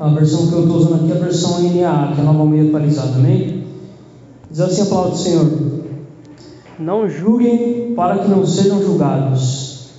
[0.00, 2.44] A versão que eu estou usando aqui é a versão NAA, que é a nova
[2.44, 3.64] meio atualizada, amém?
[4.50, 5.46] Diz assim a palavra do Senhor:
[6.78, 9.90] Não julguem para que não sejam julgados,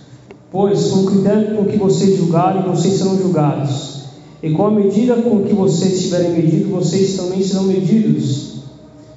[0.51, 4.01] pois com o critério com que vocês julgarem, vocês serão julgados,
[4.43, 8.51] e com a medida com que vocês tiverem medido, vocês também serão medidos.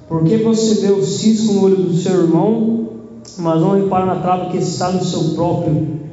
[0.07, 2.89] Porque você vê o cisco no olho do seu irmão,
[3.39, 6.04] mas não repara na trava que está no seu próprio?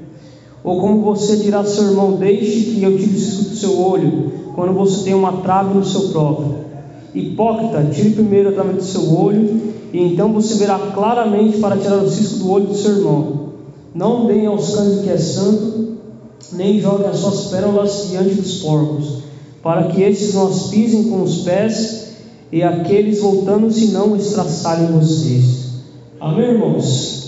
[0.64, 3.80] Ou como você dirá ao seu irmão: Deixe que eu tire o cisco do seu
[3.80, 6.62] olho, quando você tem uma trave no seu próprio?
[7.14, 9.60] Hipócrita, tire primeiro a trave do seu olho,
[9.92, 13.52] e então você verá claramente para tirar o cisco do olho do seu irmão.
[13.94, 15.98] Não deem aos cães o que é santo,
[16.52, 19.18] nem joguem as suas pérolas diante dos porcos,
[19.62, 22.12] para que esses não as pisem com os pés,
[22.50, 25.72] e aqueles voltando-se não estraçalhem vocês.
[26.20, 27.21] Amém, irmãos?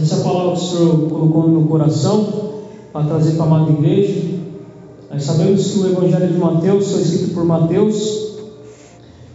[0.00, 2.52] Essa palavra que o Senhor colocou no meu coração
[2.92, 4.36] para trazer para a amada igreja.
[5.10, 8.26] Nós sabemos que o Evangelho de Mateus foi escrito por Mateus,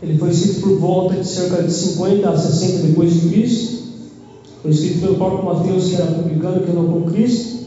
[0.01, 3.81] ele foi escrito por volta de cerca de 50 a 60 depois de Cristo.
[4.61, 7.61] Foi escrito pelo próprio Mateus, que era publicano, que andou com Cristo.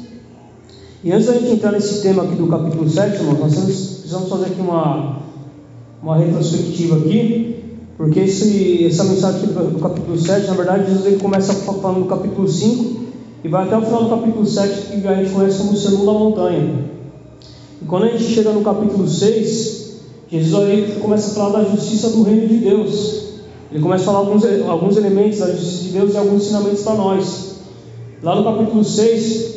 [1.03, 4.47] E antes da gente entrar nesse tema aqui do capítulo 7, irmão, nós precisamos fazer
[4.47, 5.21] aqui uma,
[6.03, 7.54] uma retrospectiva aqui,
[7.97, 12.07] porque esse, essa mensagem do, do capítulo 7, na verdade, Jesus ele começa falando do
[12.07, 13.05] capítulo 5
[13.45, 16.07] e vai até o final do capítulo 7, que a gente conhece como o Sermão
[16.07, 16.75] da Montanha.
[17.81, 22.11] E quando a gente chega no capítulo 6, Jesus aí começa a falar da justiça
[22.11, 23.25] do reino de Deus.
[23.71, 26.95] Ele começa a falar alguns, alguns elementos da justiça de Deus e alguns ensinamentos para
[26.95, 27.55] nós.
[28.23, 29.55] Lá no capítulo 6,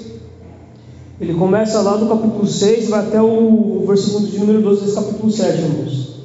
[1.19, 5.31] ele começa lá no capítulo 6 vai até o versículo de número 12 desse capítulo
[5.31, 6.16] 7, irmãos.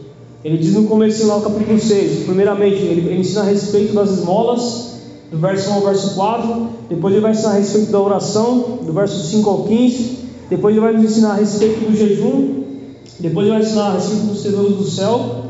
[0.45, 4.93] Ele diz no começo lá capítulo 6, primeiramente, ele, ele ensina a respeito das esmolas,
[5.31, 8.93] do verso 1 ao verso 4, depois ele vai ensinar a respeito da oração, do
[8.93, 10.19] verso 5 ao 15,
[10.51, 12.63] depois ele vai nos ensinar a respeito do jejum,
[13.23, 15.45] depois ele vai ensinar a respeito dos tesouros do céu.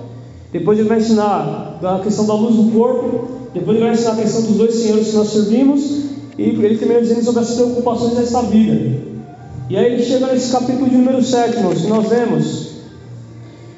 [0.53, 3.29] Depois ele vai ensinar a questão da luz do corpo.
[3.55, 5.83] Depois ele vai ensinar a questão dos dois senhores que nós servimos.
[6.37, 9.01] E ele termina dizendo sobre as preocupações desta vida.
[9.71, 12.72] E aí ele chega nesse capítulo de número 7, irmãos, que nós vemos.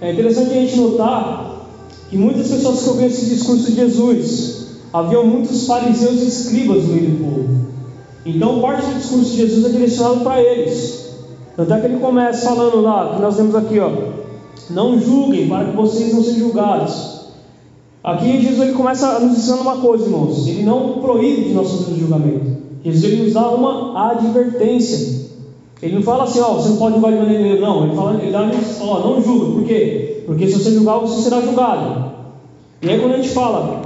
[0.05, 1.67] É interessante a gente notar
[2.11, 6.93] que muitas pessoas que ouviram esse discurso de Jesus, haviam muitos fariseus e escribas no
[6.93, 7.67] meio do povo.
[8.27, 11.09] Então, parte do discurso de Jesus é direcionado para eles.
[11.57, 13.91] Tanto é que ele começa falando lá, que nós temos aqui, ó.
[14.69, 17.15] Não julguem para que vocês não sejam julgados.
[18.03, 20.47] Aqui Jesus ele começa nos ensinar uma coisa, irmãos.
[20.47, 22.59] Ele não proíbe de nós fazermos julgamento.
[22.85, 25.24] Jesus ele nos dá uma advertência.
[25.83, 27.67] Ele não fala assim, ó, você não pode julgar de maneira nenhuma.
[27.67, 29.53] Não, ele fala, ele dá ó, não julga.
[29.53, 30.23] Por quê?
[30.27, 32.13] Porque se você julgar, você será julgado.
[32.83, 33.83] E aí quando a gente fala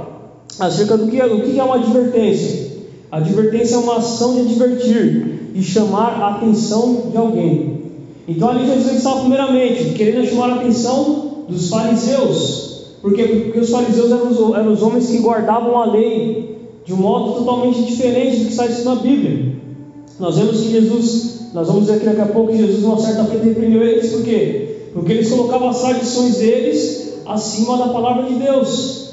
[0.59, 2.69] acerca do que é, o que é uma advertência,
[3.11, 7.79] a advertência é uma ação de advertir de chamar a atenção de alguém.
[8.27, 14.11] Então ali Jesus estava primeiramente querendo chamar a atenção dos fariseus, porque, porque os fariseus
[14.11, 18.45] eram os, eram os homens que guardavam a lei de um modo totalmente diferente do
[18.45, 19.55] que está escrito na Bíblia.
[20.19, 23.25] Nós vemos que Jesus, nós vamos ver aqui daqui a pouco que Jesus uma certa
[23.25, 24.89] feita repreendeu eles, por quê?
[24.93, 29.09] Porque eles colocavam as tradições deles acima da palavra de Deus.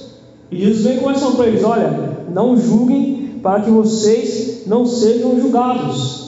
[0.50, 5.40] E Jesus vem com essa para eles: olha, não julguem para que vocês não sejam
[5.40, 6.26] julgados.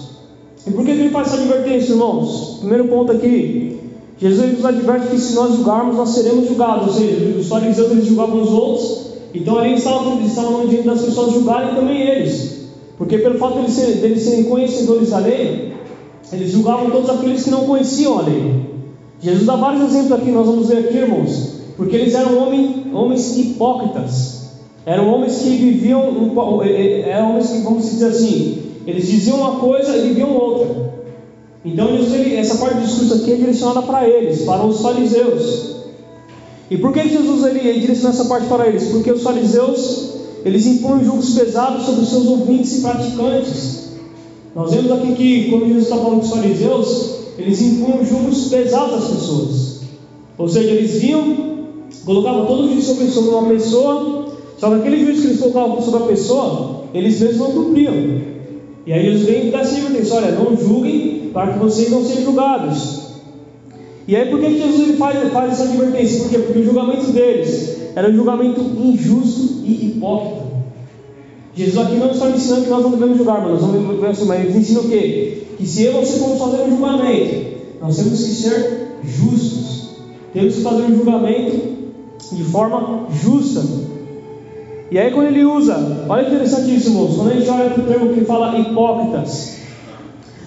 [0.66, 2.58] E por que ele faz essa advertência, irmãos?
[2.60, 3.78] Primeiro ponto aqui,
[4.18, 6.88] Jesus nos adverte que se nós julgarmos, nós seremos julgados.
[6.88, 11.32] Ou seja, os fariseus eles julgavam os outros, então ali estavam, estavam diante das pessoas
[11.32, 12.58] julgarem também eles.
[12.98, 15.67] Porque pelo fato de eles, serem, de eles serem conhecedores da lei,
[16.32, 18.68] eles julgavam todos aqueles que não conheciam a lei.
[19.20, 23.36] Jesus dá vários exemplos aqui, nós vamos ver aqui, irmãos, porque eles eram homens, homens
[23.36, 24.50] hipócritas,
[24.86, 26.02] eram homens que viviam,
[27.06, 30.88] eram homens que, vamos dizer assim, eles diziam uma coisa e viviam outra.
[31.64, 35.76] Então Jesus, ele, essa parte do discurso aqui é direcionada para eles, para os fariseus.
[36.70, 38.88] E por que Jesus ele, ele direciona essa parte para eles?
[38.88, 43.87] Porque os fariseus eles impõem julgos pesados sobre os seus ouvintes e praticantes.
[44.54, 49.10] Nós vemos aqui que quando Jesus está falando dos fariseus, eles impunham julgos pesados às
[49.10, 49.80] pessoas.
[50.36, 51.36] Ou seja, eles vinham,
[52.04, 54.26] colocavam todo o juízo sobre, sobre uma pessoa,
[54.58, 57.94] só que aquele juízo que eles colocavam sobre a pessoa, eles mesmos não cumpriam.
[58.86, 62.04] E aí Jesus vem e dá essa advertência: olha, não julguem para que vocês não
[62.04, 63.08] sejam julgados.
[64.06, 66.20] E aí por que Jesus faz, faz essa advertência?
[66.20, 66.38] Por quê?
[66.38, 70.47] Porque o julgamento deles era um julgamento injusto e hipócrita.
[71.58, 74.26] Jesus aqui não está ensinando que nós não devemos julgar, mas nós vamos ver assim,
[74.26, 75.42] mas ele ensina o quê?
[75.58, 77.46] Que se eu você formos fazer um julgamento,
[77.82, 79.88] nós temos que ser justos.
[80.32, 81.60] Temos que fazer um julgamento
[82.30, 83.64] de forma justa.
[84.88, 87.82] E aí quando ele usa, olha que interessante isso, irmãos, quando a gente olha para
[87.82, 89.56] o termo que fala hipócritas,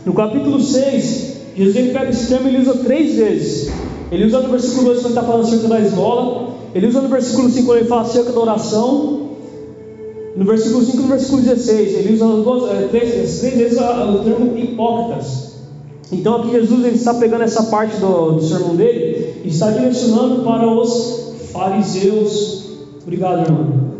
[0.06, 3.70] no capítulo 6, Jesus ele pega esse termo e ele usa três vezes.
[4.10, 6.54] Ele usa no versículo 2 quando está falando acerca da esmola.
[6.74, 9.21] Ele usa no versículo 5 quando ele fala acerca da oração.
[10.36, 11.94] No versículo 5 e no versículo 16.
[11.94, 15.52] Ele usa duas, é, três, três vezes o termo hipócritas.
[16.12, 20.44] Então aqui Jesus ele está pegando essa parte do, do sermão dele e está direcionando
[20.44, 22.70] para os fariseus.
[23.02, 23.92] Obrigado, irmão.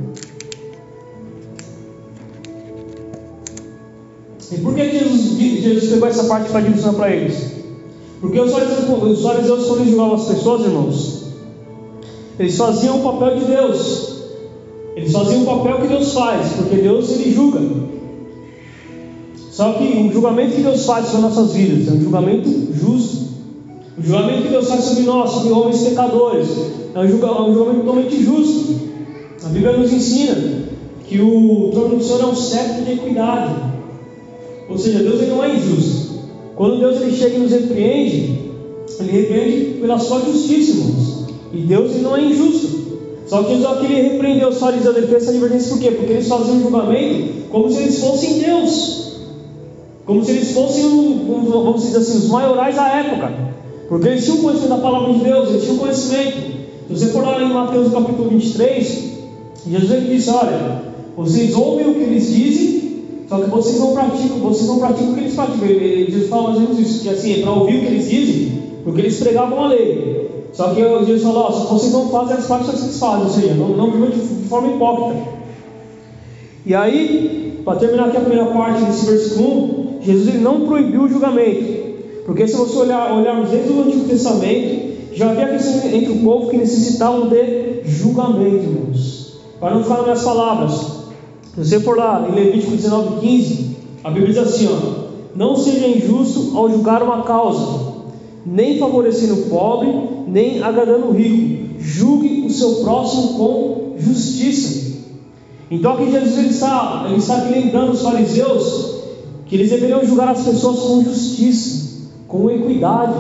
[4.52, 7.52] E por que Jesus, Jesus pegou essa parte para direcionar para eles?
[8.20, 11.24] Porque os fariseus, os fariseus, quando julgavam as pessoas, irmãos,
[12.38, 14.11] eles faziam o papel de Deus.
[14.96, 17.62] Eles faziam o papel que Deus faz, porque Deus ele julga.
[19.52, 23.32] Só que o julgamento que Deus faz sobre nossas vidas é um julgamento justo.
[23.98, 26.48] O julgamento que Deus faz sobre nós, sobre homens pecadores,
[26.96, 28.76] é um julgamento totalmente justo.
[29.44, 30.36] A Bíblia nos ensina
[31.08, 33.54] que o trono do Senhor é um certo de equidade.
[34.70, 36.12] Ou seja, Deus ele não é injusto.
[36.56, 38.40] Quando Deus ele chega e nos repreende,
[39.00, 41.26] ele repreende pela sua justiça, irmãos.
[41.54, 42.81] E Deus ele não é injusto.
[43.32, 45.92] Só que Jesus queria repreender os fariseus, ele fez essa advertência por quê?
[45.92, 49.14] Porque eles faziam um julgamento como se eles fossem Deus.
[50.06, 50.84] Como se eles fossem,
[51.26, 53.34] vamos dizer assim, os maiorais da época.
[53.88, 56.38] Porque eles tinham conhecimento da palavra de Deus, eles tinham conhecimento.
[56.90, 59.14] Se você for lá em Mateus capítulo 23,
[59.66, 60.82] Jesus ele disse: Olha,
[61.16, 65.14] vocês ouvem o que eles dizem, só que vocês não praticam, vocês não praticam o
[65.14, 65.68] que eles praticam.
[65.70, 68.62] Jesus fala mais ou menos isso, que assim, é para ouvir o que eles dizem,
[68.84, 70.21] porque eles pregavam a lei.
[70.54, 73.70] Só que Jesus falou: vocês não fazem as práticas que vocês fazem, ou seja, não,
[73.70, 75.42] não de forma hipócrita.
[76.66, 81.04] E aí, para terminar aqui a primeira parte desse versículo 1, Jesus ele não proibiu
[81.04, 81.82] o julgamento.
[82.26, 86.50] Porque se você olhar, olharmos desde o Antigo Testamento, já havia questão entre o povo
[86.50, 89.40] que necessitavam de julgamento, irmãos.
[89.60, 90.72] Para não ficar nas minhas palavras,
[91.54, 95.88] se você for lá em Levítico 19, 15, a Bíblia diz assim: ó, Não seja
[95.88, 97.92] injusto ao julgar uma causa,
[98.46, 99.90] nem favorecendo o pobre,
[100.32, 101.80] nem agradando o rico.
[101.80, 104.92] Julgue o seu próximo com justiça.
[105.70, 109.02] Então aqui Jesus ele está, ele está aqui lembrando os fariseus
[109.46, 113.16] que eles deveriam julgar as pessoas com justiça, com equidade.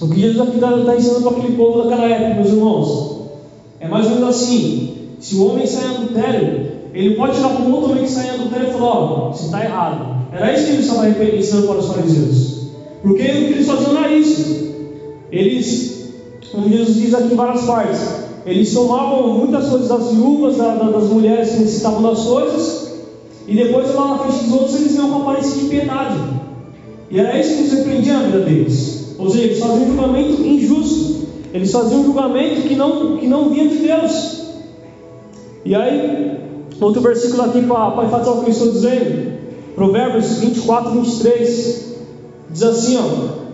[0.00, 3.18] O que Jesus aqui está ensinando para aquele povo daquela época, meus irmãos,
[3.80, 7.64] é mais ou menos assim: se o homem sai em adultério, ele pode tirar para
[7.64, 10.18] o outro homem que sai em adultério e falar: Ó, você está errado.
[10.32, 12.58] Era isso que ele estava ensinando para os fariseus.
[13.02, 14.68] Porque eles faziam era isso.
[15.30, 15.97] Eles,
[16.52, 18.00] como Jesus diz aqui em várias partes,
[18.46, 22.92] eles tomavam muitas coisas das viúvas, das mulheres que necessitavam das coisas,
[23.46, 26.18] e depois lá na frente dos outros eles iam com aparência de piedade.
[27.10, 29.14] E era isso que nos repreendia na vida deles.
[29.18, 31.26] Ou seja, eles faziam um julgamento injusto.
[31.52, 34.42] Eles faziam um julgamento que não, que não vinha de Deus.
[35.64, 36.38] E aí,
[36.80, 39.38] outro versículo aqui para enfatizar o que eu estou dizendo.
[39.74, 41.94] Provérbios 24, 23.
[42.50, 43.48] Diz assim, ó.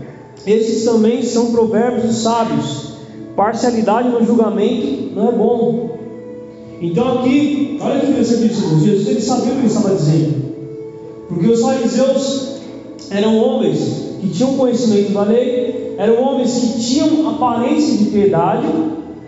[0.47, 2.84] Esses também são provérbios sábios.
[3.37, 5.99] Parcialidade no julgamento não é bom.
[6.81, 10.55] Então aqui, olha que interessante isso, Jesus ele sabia o que ele estava dizendo.
[11.29, 12.61] Porque os fariseus
[13.11, 18.67] eram homens que tinham conhecimento da lei, eram homens que tinham aparência de piedade,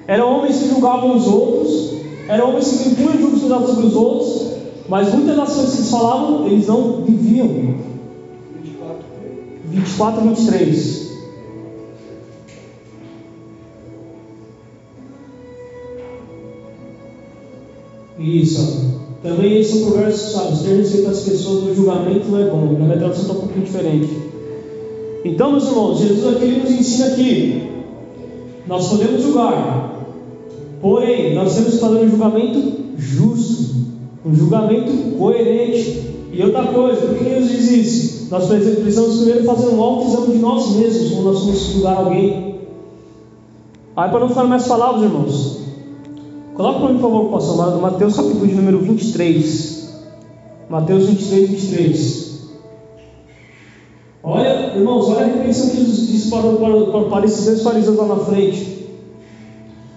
[0.07, 1.95] eram homens que julgavam os outros,
[2.29, 4.47] eram homens que impunham julgos pesados sobre os outros,
[4.89, 7.75] mas muitas das coisas que eles falavam, eles não viviam.
[9.69, 11.06] 24, 23.
[18.19, 18.97] Isso.
[19.23, 20.61] Também eles são provérbios sábios.
[20.61, 22.77] Ter respeito às pessoas no julgamento não é bom.
[22.79, 24.09] Na minha tradução está um pouquinho diferente.
[25.25, 27.63] Então, meus irmãos, Jesus aqui nos ensina que
[28.67, 30.07] nós podemos julgar,
[30.81, 33.75] porém, nós temos que fazer um julgamento justo,
[34.25, 36.15] um julgamento coerente.
[36.33, 38.29] E outra coisa, por que Jesus diz isso?
[38.31, 42.57] Nós precisamos primeiro fazer um alto exame de nós mesmos quando nós vamos julgar alguém.
[43.97, 45.56] Aí, para não falar mais palavras, irmãos,
[46.57, 49.93] Coloca para mim, por favor, pastor, Mateus capítulo de número 23.
[50.71, 52.41] Mateus 23, 23.
[54.23, 58.07] Olha, irmãos, olha a repreensão que Jesus disse para, para, para, esses dois fariseus lá
[58.07, 58.87] na frente.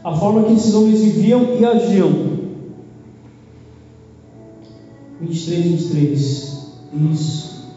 [0.03, 2.39] A forma que esses homens viviam e agiam.
[5.21, 6.59] 23, 23.
[7.13, 7.69] Isso.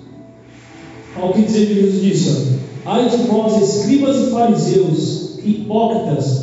[1.16, 6.41] Olha o que dizer Jesus disse: Ai de vós, escribas e fariseus, hipócritas,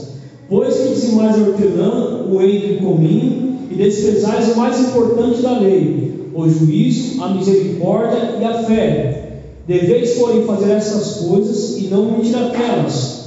[0.49, 5.59] Pois que dizimais a hortelã, o entre e cominho, e desprezais o mais importante da
[5.59, 9.43] lei, o juízo, a misericórdia e a fé.
[9.67, 13.19] Deveis, porém, fazer essas coisas e não mentir aquelas.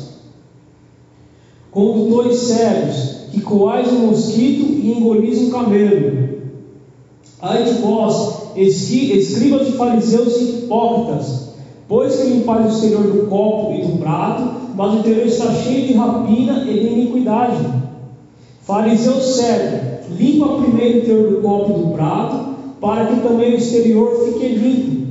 [1.71, 6.29] Condutores cegos, que coais um mosquito e engolis um camelo.
[7.41, 11.51] Ai de vós, escribas de fariseus e hipócritas,
[11.93, 15.89] Pois que limpar o exterior do copo e do prato, mas o interior está cheio
[15.89, 17.67] de rapina e de iniquidade.
[18.63, 19.79] Fariseu cego,
[20.17, 24.55] limpa primeiro o interior do copo e do prato, para que também o exterior fique
[24.55, 25.07] limpo.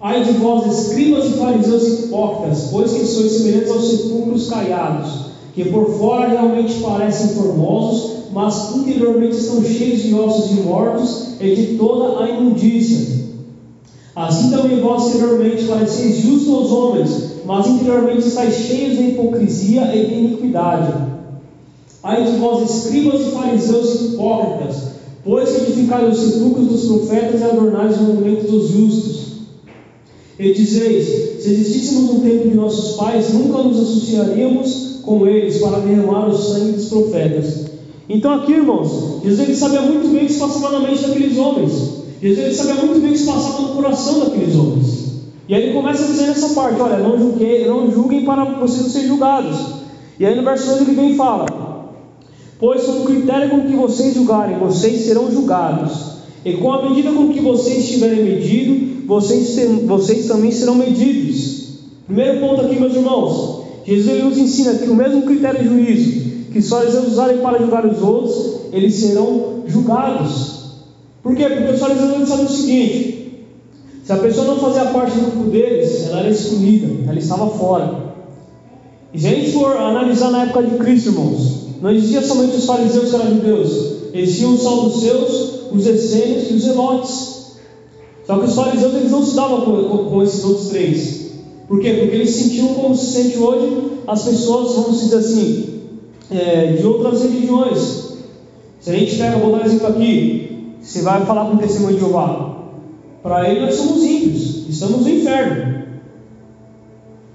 [0.00, 5.66] Ai de vós, escribas e fariseus hipócritas, pois que sois semelhantes aos sepulcros caiados, que
[5.66, 11.76] por fora realmente parecem formosos, mas interiormente estão cheios de ossos de mortos e de
[11.76, 13.19] toda a imundícia.
[14.14, 20.06] Assim também vós exteriormente pareceis justos aos homens, mas interiormente estáis cheios de hipocrisia e
[20.06, 20.92] de iniquidade.
[22.02, 24.90] Ai de vós, escribas e fariseus hipócritas,
[25.24, 29.20] pois que edificais os sepulcros dos profetas e adornais o monumento dos justos.
[30.38, 35.80] E dizeis: se existíssemos no tempo de nossos pais, nunca nos associaríamos com eles para
[35.80, 37.66] derramar o sangue dos profetas.
[38.08, 41.38] Então, aqui, irmãos, Jesus ele sabia muito bem o que se passava na mente daqueles
[41.38, 41.99] homens.
[42.22, 45.10] Jesus ele sabia muito bem o que se passava no coração daqueles homens.
[45.48, 48.90] E aí ele começa a dizer nessa parte: olha, não, não julguem para vocês não
[48.90, 49.56] serem julgados.
[50.18, 51.46] E aí no verso 2 ele vem e fala:
[52.58, 56.10] Pois com o critério com que vocês julgarem, vocês serão julgados.
[56.44, 61.60] E com a medida com que vocês tiverem medido, vocês, vocês também serão medidos.
[62.06, 66.58] Primeiro ponto aqui, meus irmãos, Jesus nos ensina que o mesmo critério de juízo que
[66.58, 70.59] os fariseus usarem para julgar os outros, eles serão julgados.
[71.22, 71.48] Por quê?
[71.48, 73.46] Porque os fariseus sabem o seguinte:
[74.04, 78.10] se a pessoa não fazia parte do grupo deles, ela era excluída, ela estava fora.
[79.12, 82.64] E se a gente for analisar na época de Cristo, irmãos, não existia somente os
[82.64, 87.40] fariseus que eram judeus, existiam os saduceus, os essênios e os zelotes.
[88.26, 91.30] Só que os fariseus eles não se davam com, com, com esses outros três.
[91.66, 91.94] Por quê?
[91.94, 95.80] Porque eles sentiam como se sente hoje as pessoas, vamos dizer assim,
[96.30, 98.10] é, de outras religiões.
[98.80, 100.49] Se a gente pega, vou dar um exemplo aqui,
[100.80, 102.56] você vai falar com o testemunho de Jeová.
[103.22, 105.80] Para ele nós somos ímpios, estamos no inferno.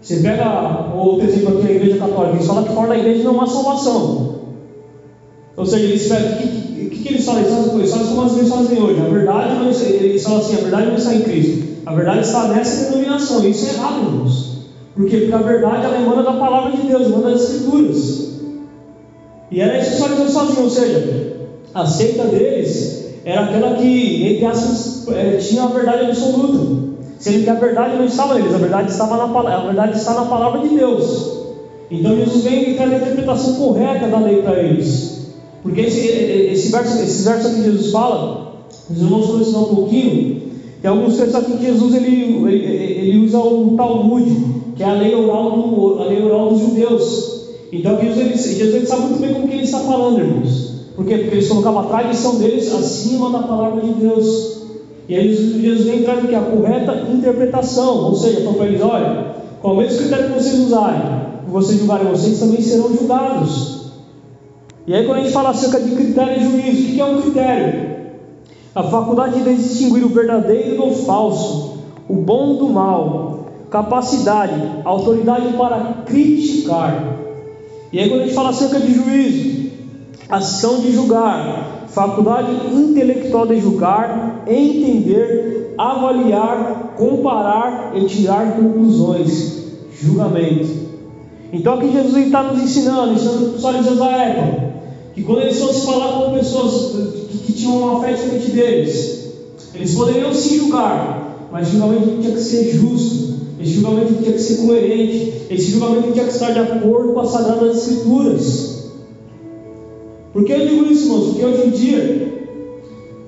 [0.02, 3.42] Você pega outro exemplo aqui, a igreja católica, eles falam que fora da igreja não
[3.42, 4.36] há salvação.
[5.58, 7.42] Ou seja, eles o que, que, eles falam?
[7.42, 9.02] Eles falam, eles falam como as igrejas fazem hoje.
[9.02, 11.68] A verdade não, eles falam assim, a verdade não está em Cristo.
[11.86, 13.48] A verdade está nessa denominação.
[13.48, 14.56] Isso é errado, irmãos.
[14.96, 15.04] Por?
[15.04, 18.40] Porque a verdade ela emana da palavra de Deus, emana das escrituras.
[19.52, 21.38] E era isso que fariseus faziam, ou seja,
[21.74, 24.39] a seita deles era aquela que,
[25.10, 26.94] é, tinha a verdade absoluta.
[27.17, 30.25] Sendo que a verdade não estava neles, a verdade estava na a verdade está na
[30.25, 31.36] palavra de Deus.
[31.89, 35.34] Então Jesus vem e traz a interpretação correta da lei para eles.
[35.63, 40.41] Porque esse, esse, verso, esse verso que Jesus fala, irmãos vão ensinar um pouquinho,
[40.79, 44.25] tem alguns textos aqui que Jesus ele, ele, ele usa o Talmud,
[44.75, 47.46] que é a lei oral, do, a lei oral dos judeus.
[47.72, 50.75] Então Jesus ele, Jesus ele sabe muito bem como que ele está falando, irmãos.
[50.96, 51.18] Por quê?
[51.18, 54.64] Porque eles colocavam a tradição deles acima da palavra de Deus.
[55.08, 56.36] E aí Jesus vem traz o que?
[56.36, 58.06] A correta interpretação.
[58.06, 61.02] Ou seja, falou para eles, olha, qual é o mesmo critério que vocês usarem,
[61.46, 63.75] que vocês julgarem, vocês também serão julgados.
[64.88, 67.22] E aí, quando a gente fala acerca de critério de juízo, o que é um
[67.22, 67.96] critério?
[68.74, 76.04] A faculdade de distinguir o verdadeiro do falso, o bom do mal, capacidade, autoridade para
[76.06, 77.18] criticar.
[77.92, 79.64] E aí, quando a gente fala acerca de juízo,
[80.29, 89.63] ação de julgar, faculdade intelectual de julgar, entender, avaliar, comparar e tirar conclusões.
[90.01, 90.86] Julgamento.
[91.53, 94.65] Então aqui Jesus está nos ensinando, ensinando os da época
[95.15, 96.91] que quando eles fossem falar com pessoas
[97.29, 99.29] que, que tinham uma fé diferente deles,
[99.74, 104.41] eles poderiam se julgar, mas o julgamento tinha que ser justo, esse julgamento tinha que
[104.41, 108.75] ser coerente, esse julgamento tinha que estar de acordo com as Sagradas Escrituras.
[110.36, 111.27] Por que eu digo isso, irmãos?
[111.27, 112.48] Porque hoje em dia,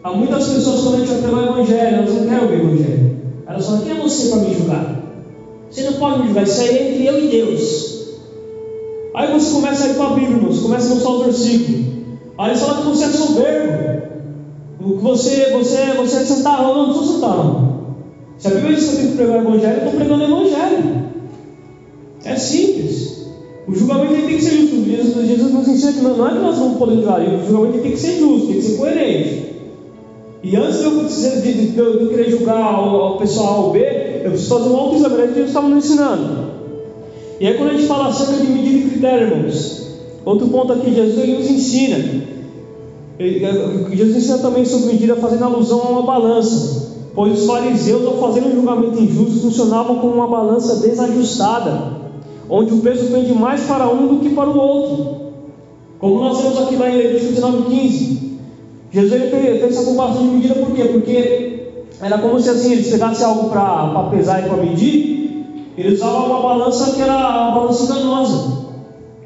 [0.04, 2.66] há muitas pessoas, quando a gente vai pregar o Evangelho, elas não querem ouvir o
[2.66, 3.18] Evangelho.
[3.48, 5.04] Elas falam: quem é você para me julgar?
[5.72, 7.98] Você não pode me julgar, isso aí é entre eu e Deus.
[9.16, 11.86] Aí você começa a ir para a Bíblia, irmãos, começa a mostrar os versículos.
[12.38, 14.08] Aí eles falam que você é soberbo,
[15.00, 16.76] você, você, você é santarrão.
[16.76, 17.96] Não, não sou santarrão.
[18.38, 20.28] Se a Bíblia diz que eu tenho que pregar o Evangelho, eu estou pregando o
[20.28, 21.08] Evangelho.
[22.26, 23.07] É simples.
[23.68, 24.84] O julgamento tem que ser justo.
[24.86, 27.98] Jesus, Jesus nos ensina que não, é que nós vamos julgar, o julgamento tem que
[27.98, 29.48] ser justo, tem que ser coerente.
[30.42, 33.72] E antes de eu, de, de, de, eu querer julgar o, o pessoal A ou
[33.74, 33.80] B,
[34.24, 36.48] eu preciso fazer um autoexame, que Jesus estava nos ensinando.
[37.40, 39.88] E aí quando a gente fala acerca de medida e critério, irmãos,
[40.24, 41.98] outro ponto aqui, Jesus ele nos ensina.
[43.92, 46.88] Jesus ensina também sobre medida fazendo alusão a uma balança.
[47.14, 51.97] Pois os fariseus, ao fazerem um julgamento injusto, funcionavam como uma balança desajustada,
[52.50, 55.28] onde o peso pende mais para um do que para o outro.
[56.00, 58.18] Como nós vemos aqui lá em Levítico 19,15.
[58.92, 60.86] Jesus ele fez essa comparação de medida por quê?
[60.86, 61.58] Porque
[62.02, 65.46] era como se assim, eles pegassem algo para pesar e para medir,
[65.78, 68.58] eles usavam uma balança que era uma balança enganosa,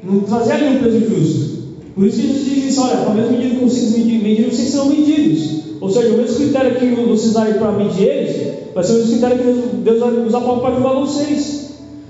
[0.02, 1.62] não trazia nenhum peso justo.
[1.94, 4.86] Por isso que Jesus diz olha, com a mesma medida que vocês medirem, vocês serão
[4.86, 5.62] medidos.
[5.80, 9.10] Ou seja, o mesmo critério que vocês usarem para medir eles, vai ser o mesmo
[9.10, 11.61] critério que Deus vai usar para julgar vocês.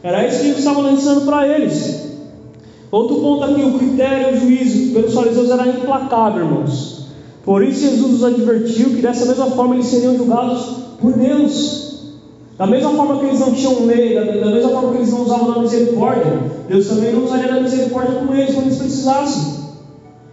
[0.02, 2.02] Era isso que Jesus estava ensinando para eles.
[2.90, 7.06] Outro ponto aqui, o critério, o juízo pelos fariseus era implacável, irmãos.
[7.44, 11.92] Por isso Jesus os advertiu que dessa mesma forma eles seriam julgados por Deus.
[12.58, 15.52] Da mesma forma que eles não tinham lei, da mesma forma que eles não usavam
[15.52, 19.62] da misericórdia, Deus também não usaria da misericórdia com eles quando eles precisassem.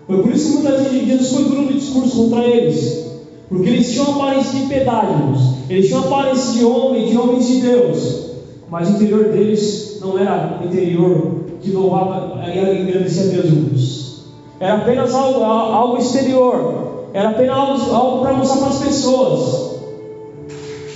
[0.05, 3.05] Foi por isso que muitas vezes Jesus foi duro no discurso contra eles.
[3.47, 5.39] Porque eles tinham aparência de piedade, irmãos.
[5.69, 8.28] Eles tinham aparência de homem, de homens de Deus.
[8.69, 14.25] Mas o interior deles não era interior que louvava e agradecia a Deus, irmãos.
[14.59, 17.07] Era apenas algo, algo exterior.
[17.13, 19.69] Era apenas algo, algo para mostrar para as pessoas.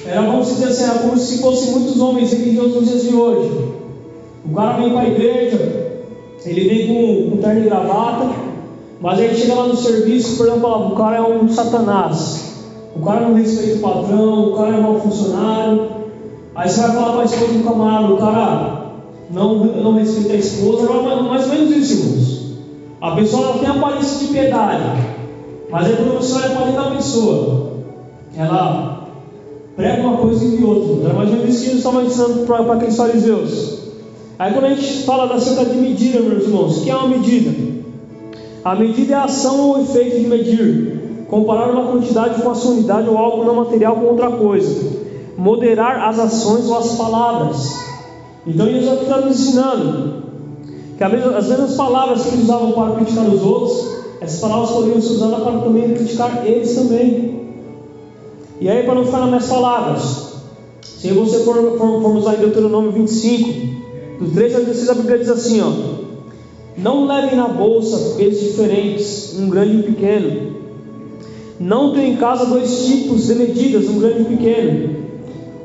[0.05, 3.73] Era, vamos dizer assim, era como se fossem muitos homens religiosos nos dias de hoje.
[4.45, 5.97] O cara vem para a igreja,
[6.45, 8.29] ele vem com, com terno e gravata,
[8.99, 12.53] mas aí chega lá no serviço, por exemplo, o cara é um satanás.
[12.95, 16.02] O cara não respeita o patrão, o cara é mau funcionário.
[16.55, 18.83] Aí você vai falar para a esposa do camarada, o cara
[19.31, 22.43] não, não respeita a esposa, mais ou menos isso, irmãos.
[23.01, 24.83] A pessoa ela tem aparência de piedade,
[25.69, 27.71] mas é quando você olha para dentro da pessoa,
[28.37, 29.07] ela
[29.75, 31.09] prega uma coisa e outra.
[31.09, 33.79] Era mais ou menos isso que estava ensinando para aqueles fariseus.
[34.37, 37.07] Aí quando a gente fala da cerca de medida, meus irmãos, o que é uma
[37.07, 37.51] medida?
[38.63, 41.25] A medida é a ação ou efeito de medir.
[41.27, 45.03] Comparar uma quantidade com a sua unidade ou algo não material com outra coisa.
[45.37, 47.83] Moderar as ações ou as palavras.
[48.45, 50.23] Então Jesus está nos ensinando
[50.97, 55.13] que as mesmas palavras que eles usavam para criticar os outros, essas palavras poderiam ser
[55.13, 57.33] usadas para também criticar eles também.
[58.61, 60.33] E aí, para não ficar nas minhas palavras,
[60.81, 63.73] se você for, for, formos lá em Deuteronômio 25,
[64.19, 65.71] do 3 ao 16, a Bíblia diz assim: ó,
[66.77, 70.53] Não levem na bolsa pesos diferentes, um grande e um pequeno.
[71.59, 75.02] Não tenham em casa dois tipos de medidas, um grande e um pequeno.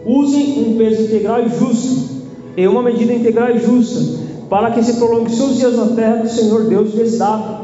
[0.07, 2.19] Usem um peso integral e justo
[2.57, 4.19] em uma medida integral e justa,
[4.51, 7.63] para que se prolongue seus dias na terra que o Senhor Deus lhes dá.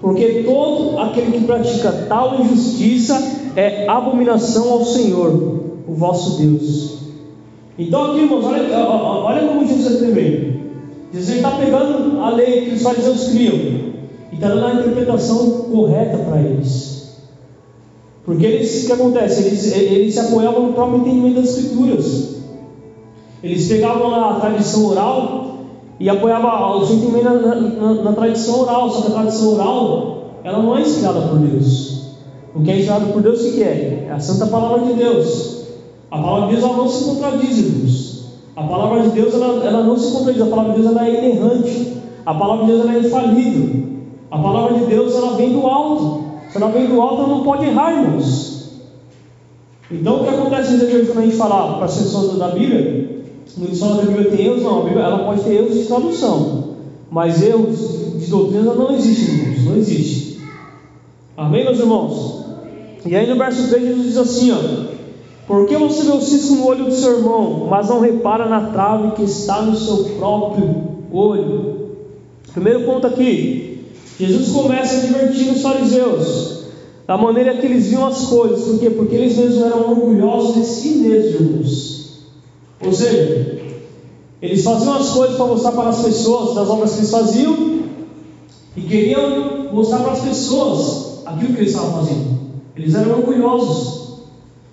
[0.00, 3.22] Porque todo aquele que pratica tal injustiça
[3.54, 6.98] é abominação ao Senhor, o vosso Deus.
[7.78, 10.62] Então aqui, irmãos, olha, olha como Jesus é tremendo.
[11.12, 16.16] Jesus está pegando a lei que os fariseus criam e está dando a interpretação correta
[16.18, 16.91] para eles.
[18.24, 19.46] Porque eles, o que acontece?
[19.46, 22.36] Eles, eles se apoiavam no próprio entendimento das Escrituras.
[23.42, 25.56] Eles pegavam a tradição oral
[25.98, 30.62] e apoiavam o sentimento na, na, na, tradição oral, só que a tradição oral ela
[30.62, 32.02] não é inspirada por Deus.
[32.54, 34.06] O que é inspirado por Deus, o que é?
[34.08, 35.62] É a santa palavra de Deus.
[36.10, 38.12] A palavra de Deus ela não se contradiz, irmãos.
[38.54, 41.18] A palavra de Deus ela, ela não se contradiz, a palavra de Deus ela é
[41.18, 41.92] inerrante.
[42.24, 43.82] A palavra de Deus ela é infalível.
[44.30, 46.21] A palavra de Deus ela vem do alto.
[46.54, 48.52] Ela vem do alto, não pode errar, irmãos.
[49.90, 53.22] Então o que acontece quando a gente fala para as pessoas da Bíblia?
[53.78, 56.76] Falam que a Bíblia tem erros, não, a Bíblia ela pode ter erros de tradução,
[57.10, 57.78] mas erros
[58.18, 60.40] de doutrina não existem, irmãos, não existe.
[61.36, 62.44] Amém, meus irmãos?
[63.04, 64.56] E aí no verso 3 Jesus diz assim: ó,
[65.46, 68.68] Por que você vê o cisco no olho do seu irmão, mas não repara na
[68.68, 70.74] trave que está no seu próprio
[71.12, 71.90] olho?
[72.52, 73.84] Primeiro ponto aqui,
[74.18, 76.41] Jesus começa a divertir os fariseus
[77.12, 78.88] da maneira que eles viam as coisas, por quê?
[78.88, 82.22] Porque eles mesmos eram orgulhosos de si mesmos.
[82.82, 83.60] Ou seja,
[84.40, 87.82] eles faziam as coisas para mostrar para as pessoas das obras que eles faziam
[88.74, 92.38] e queriam mostrar para as pessoas aquilo que eles estavam fazendo.
[92.74, 94.22] Eles eram orgulhosos.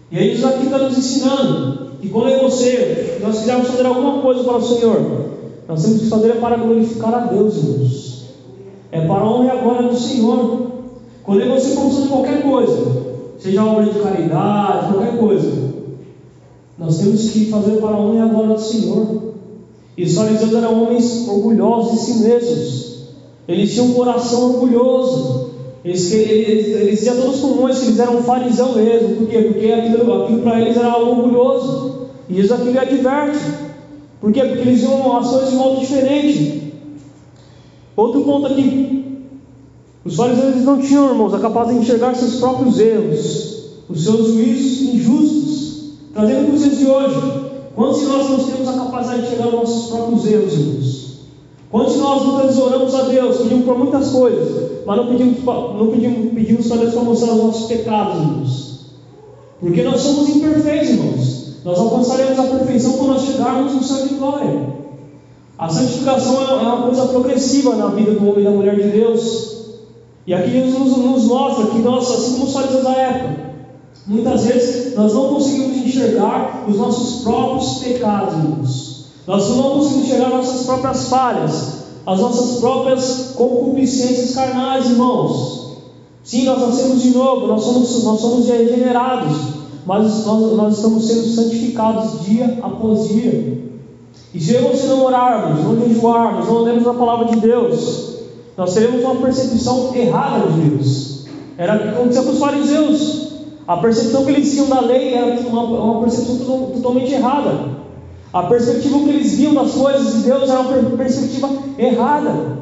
[0.09, 4.21] E aí Jesus aqui está nos ensinando que quando e você, nós quisermos fazer alguma
[4.21, 5.01] coisa para o Senhor,
[5.67, 8.23] nós temos que fazer é para glorificar a Deus, irmãos.
[8.93, 10.69] É para a honra e a glória do Senhor.
[11.29, 13.05] Quando eu e você for fazer qualquer coisa,
[13.37, 15.51] seja obra de caridade, qualquer coisa,
[16.75, 19.33] nós temos que fazer para a honra e a glória do Senhor.
[19.95, 23.03] E os fariseus eram homens orgulhosos de si mesmos.
[23.47, 25.51] Eles tinham um coração orgulhoso.
[25.85, 29.17] Eles, eles, eles diziam todos comuns que eles eram fariseus mesmo.
[29.17, 29.37] Por quê?
[29.43, 32.07] Porque aquilo, aquilo para eles era algo orgulhoso.
[32.27, 33.39] E Jesus aqui lhe adverte.
[34.19, 34.45] Por quê?
[34.45, 36.73] Porque eles as coisas de modo diferente.
[37.95, 38.99] Outro ponto aqui.
[40.09, 44.27] Os fariseus eles não tinham, irmãos, a capacidade de enxergar seus próprios erros, os seus
[44.29, 45.83] juízos injustos.
[46.15, 47.15] Trazendo para os dias de hoje,
[47.75, 51.09] quantos de nós não temos a capacidade de chegar aos nossos próprios erros, irmãos?
[51.69, 55.87] Quantos de nós muitas vezes a Deus, pedimos por muitas coisas, mas não pedimos, não
[55.91, 58.79] pedimos, pedimos para Deus para mostrar os nossos pecados, irmãos?
[59.59, 61.53] Porque nós somos imperfeitos, irmãos.
[61.63, 64.69] Nós alcançaremos a perfeição quando nós chegarmos no céu de glória.
[65.55, 68.89] A santificação é, é uma coisa progressiva na vida do homem e da mulher de
[68.89, 69.48] Deus.
[70.29, 73.51] E aqui Jesus nos mostra que nós, assim como os fariseus da época,
[74.05, 79.05] muitas vezes nós não conseguimos enxergar os nossos próprios pecados, irmãos.
[79.25, 85.77] Nós não conseguimos enxergar nossas próprias falhas, as nossas próprias concupiscências carnais, irmãos.
[86.23, 89.35] Sim, nós nascemos de novo, nós somos, nós somos regenerados,
[89.83, 93.63] mas nós, nós estamos sendo santificados dia após dia.
[94.31, 98.08] E se eu você não orarmos, não jejuarmos, não lermos a palavra de Deus,
[98.59, 101.25] nós teremos uma percepção errada de Deus.
[101.57, 103.29] Era o que acontecia com os fariseus.
[103.65, 107.79] A percepção que eles tinham da lei era uma, uma percepção totalmente errada.
[108.33, 112.59] A perspectiva que eles viam das coisas de Deus era uma perspectiva errada.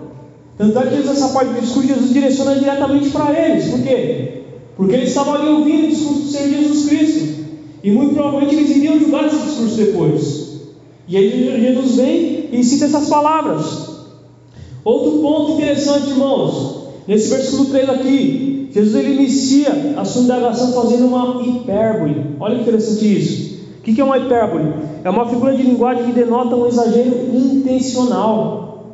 [0.56, 3.68] Tanto é que essa parte do discurso Jesus direciona diretamente para eles.
[3.68, 4.44] Por quê?
[4.76, 7.46] Porque eles estavam ali ouvindo o discurso do Senhor Jesus Cristo.
[7.84, 10.48] E muito provavelmente eles iriam julgar esse discurso depois.
[11.08, 13.87] E aí Jesus vem e cita essas palavras.
[14.84, 21.08] Outro ponto interessante, irmãos, nesse versículo 3 aqui, Jesus ele inicia a sua indagação fazendo
[21.08, 22.36] uma hipérbole.
[22.40, 23.58] Olha que interessante isso.
[23.80, 24.74] O que é uma hipérbole?
[25.04, 28.94] É uma figura de linguagem que denota um exagero intencional.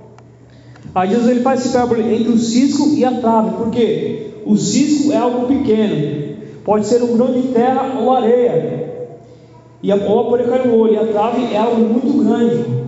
[0.93, 5.17] Aí Jesus ele faz hipérbole entre o cisco e a trave, porque o cisco é
[5.17, 9.09] algo pequeno, pode ser um grão de terra ou areia,
[9.81, 12.82] e a, ou a poder cair no olho, e a trave é algo muito grande.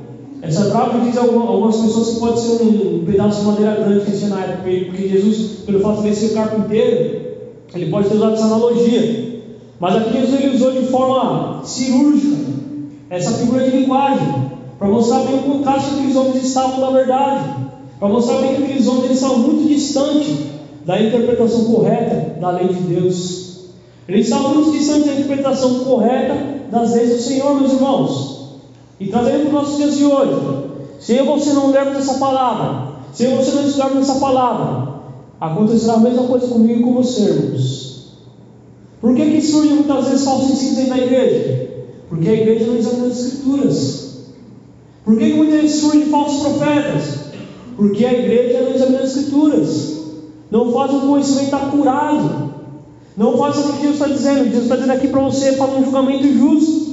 [0.48, 4.30] Essa trave diz algumas pessoas que pode ser um, pedaço de madeira grande que tinha
[4.30, 7.22] na época, porque Jesus, pelo fato de ser carpinteiro,
[7.74, 9.42] ele pode ter usado essa analogia.
[9.80, 12.38] Mas aqui Jesus ele usou de forma cirúrgica
[13.10, 17.66] essa figura de linguagem, para mostrar bem o contraste que aqueles homens estavam da verdade.
[18.00, 20.38] Para mostrar bem que aqueles homens eles estavam muito distantes
[20.86, 23.46] da interpretação correta da lei de Deus.
[24.08, 26.36] Eles estavam muito distantes da interpretação correta
[26.70, 28.35] das leis do Senhor, meus irmãos.
[29.00, 30.66] E trazendo para os nossos dias de hoje.
[31.00, 34.96] Se você não lermos essa palavra, se você não estudarmos essa palavra,
[35.40, 37.86] acontecerá a mesma coisa comigo e com você, irmãos.
[39.02, 41.70] Por que, que surge muitas vezes falsos ensinos dentro da igreja?
[42.10, 44.06] Porque a igreja não examina as escrituras.
[45.04, 47.20] Por que, que muitas vezes surgem falsos profetas?
[47.76, 49.98] Porque a igreja não examina as escrituras,
[50.50, 52.54] não faz o conhecimento acurado,
[53.18, 54.46] não faz o que Jesus está dizendo.
[54.46, 56.85] Jesus está dizendo aqui para você fazer um julgamento justo.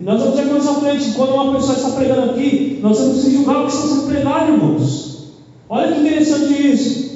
[0.00, 3.22] E nós vamos ver mais à frente, quando uma pessoa está pregando aqui, nós temos
[3.22, 5.10] que julgar o que está sendo pregado, irmãos.
[5.68, 7.10] Olha que interessante isso.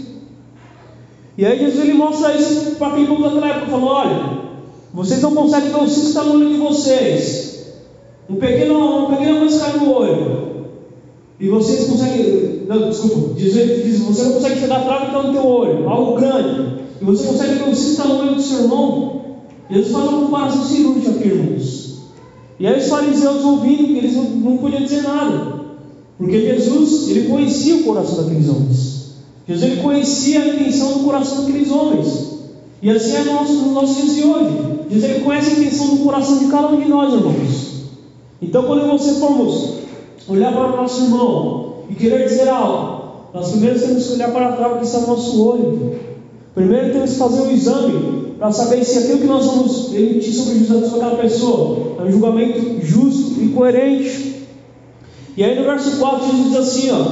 [1.36, 4.38] E aí Jesus ele mostra isso para quem povo daquela época, falou, olha,
[4.92, 7.74] vocês não conseguem ver o cisco está no olho de vocês.
[8.28, 10.54] Um pequeno, uma pequena coisa cai no olho.
[11.40, 12.62] E vocês conseguem.
[12.68, 16.14] Não, desculpa, dizer, diz, você não consegue chegar a que está no teu olho, algo
[16.14, 16.84] grande.
[17.00, 19.22] E você consegue ver o cisco está no olho do seu irmão.
[19.68, 21.83] Eles fazem uma comparação cirúrgica aqui, irmãos.
[22.58, 25.64] E aí os fariseus ouvindo que eles não, não podiam dizer nada.
[26.16, 28.94] Porque Jesus, ele conhecia o coração daqueles homens.
[29.46, 32.34] Jesus ele conhecia a intenção do coração daqueles homens.
[32.80, 34.50] E assim é nosso, nos nossos dias de hoje.
[34.90, 37.74] Jesus ele conhece a intenção do coração de cada um de nós, irmãos.
[38.40, 39.74] Então, quando você formos
[40.28, 44.50] olhar para o nosso irmão e querer dizer algo, nós primeiro temos que olhar para
[44.50, 45.98] a trave que está no nosso olho.
[46.54, 50.58] Primeiro temos que fazer um exame para saber se aquilo que nós vamos emitir sobre
[50.58, 54.44] o sobre aquela pessoa é um julgamento justo e coerente.
[55.34, 57.04] E aí no verso 4 Jesus diz assim: ó,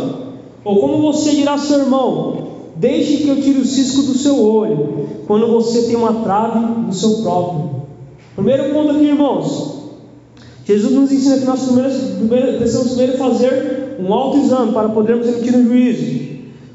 [0.63, 5.09] ou como você dirá seu irmão, deixe que eu tire o cisco do seu olho,
[5.27, 7.77] quando você tem uma trave no seu próprio.
[8.35, 9.77] Primeiro ponto aqui, irmãos,
[10.67, 15.65] Jesus nos ensina que nós primeiro, precisamos primeiro fazer um autoexame para podermos emitir um
[15.65, 16.32] juízo.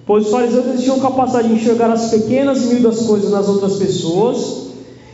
[0.07, 4.67] Pois os fariseus tinham capacidade de enxergar as pequenas e miúdas coisas nas outras pessoas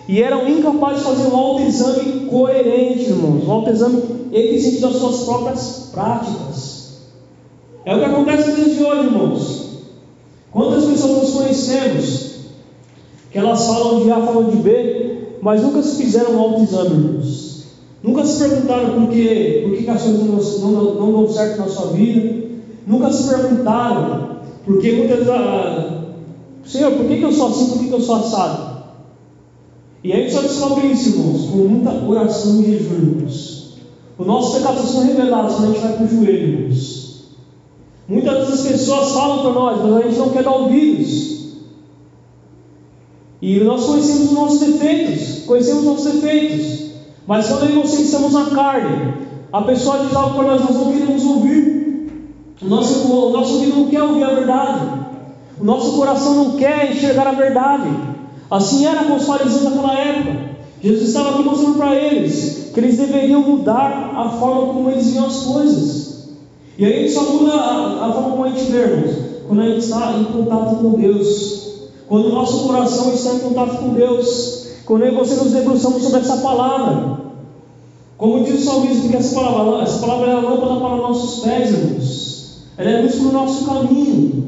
[0.07, 5.89] e eram incapazes de fazer um autoexame coerente, irmãos, um autoexame eficiente das suas próprias
[5.91, 6.99] práticas.
[7.83, 9.69] É o que acontece nos dias de hoje, irmãos.
[10.51, 12.33] Quantas pessoas nós conhecemos
[13.31, 17.63] que elas falam de A, falam de B, mas nunca se fizeram um autoexame, irmãos.
[18.03, 21.67] Nunca se perguntaram por, quê, por que, as coisas não, não, não dão certo na
[21.67, 22.43] sua vida.
[22.85, 24.32] Nunca se perguntaram
[24.65, 26.03] por que muitas vezes, ah,
[26.65, 28.73] Senhor, por que, que eu sou assim, por que, que eu sou assado?
[30.03, 33.77] E aí só descobre isso, irmãos, com muita oração e jejum, irmãos.
[34.17, 37.03] Os nossos pecados são revelados quando a gente vai para o joelho, irmãos.
[38.07, 41.33] Muitas vezes as pessoas falam para nós, mas a gente não quer dar ouvidos.
[43.41, 46.83] E nós conhecemos os nossos defeitos, conhecemos os nossos defeitos.
[47.27, 49.13] Mas quando eu e você estamos na carne,
[49.51, 51.82] a pessoa diz algo para nós, nós não queremos ouvir.
[52.63, 55.03] O nosso, o nosso ouvido não quer ouvir a verdade.
[55.59, 57.89] O nosso coração não quer enxergar a verdade.
[58.49, 60.53] Assim era com os fariseus naquela época.
[60.81, 65.25] Jesus estava aqui mostrando para eles que eles deveriam mudar a forma como eles viam
[65.25, 66.29] as coisas.
[66.77, 69.15] E aí só muda a, a forma como a gente vê, irmãos,
[69.47, 71.63] quando a gente está em contato com Deus,
[72.07, 76.03] quando o nosso coração está em contato com Deus, quando eu e você nos debruçamos
[76.03, 77.23] sobre essa palavra.
[78.17, 81.69] Como diz o salmista, porque essa palavra, essa palavra é a lâmpada para nossos pés,
[81.71, 82.22] irmãos.
[82.77, 84.43] Ela é luz para o nosso caminho.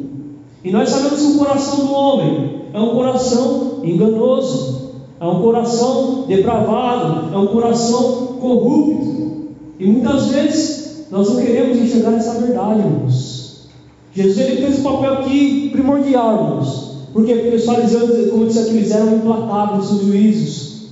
[0.63, 6.25] E nós sabemos que o coração do homem é um coração enganoso, é um coração
[6.27, 9.45] depravado, é um coração corrupto.
[9.79, 13.67] E muitas vezes nós não queremos enxergar essa verdade, irmãos.
[14.13, 16.95] Jesus ele fez um papel aqui primordial, irmãos.
[17.13, 20.87] Porque os fariseus, como eu disse aqui, eles eram implacáveis nos juízos.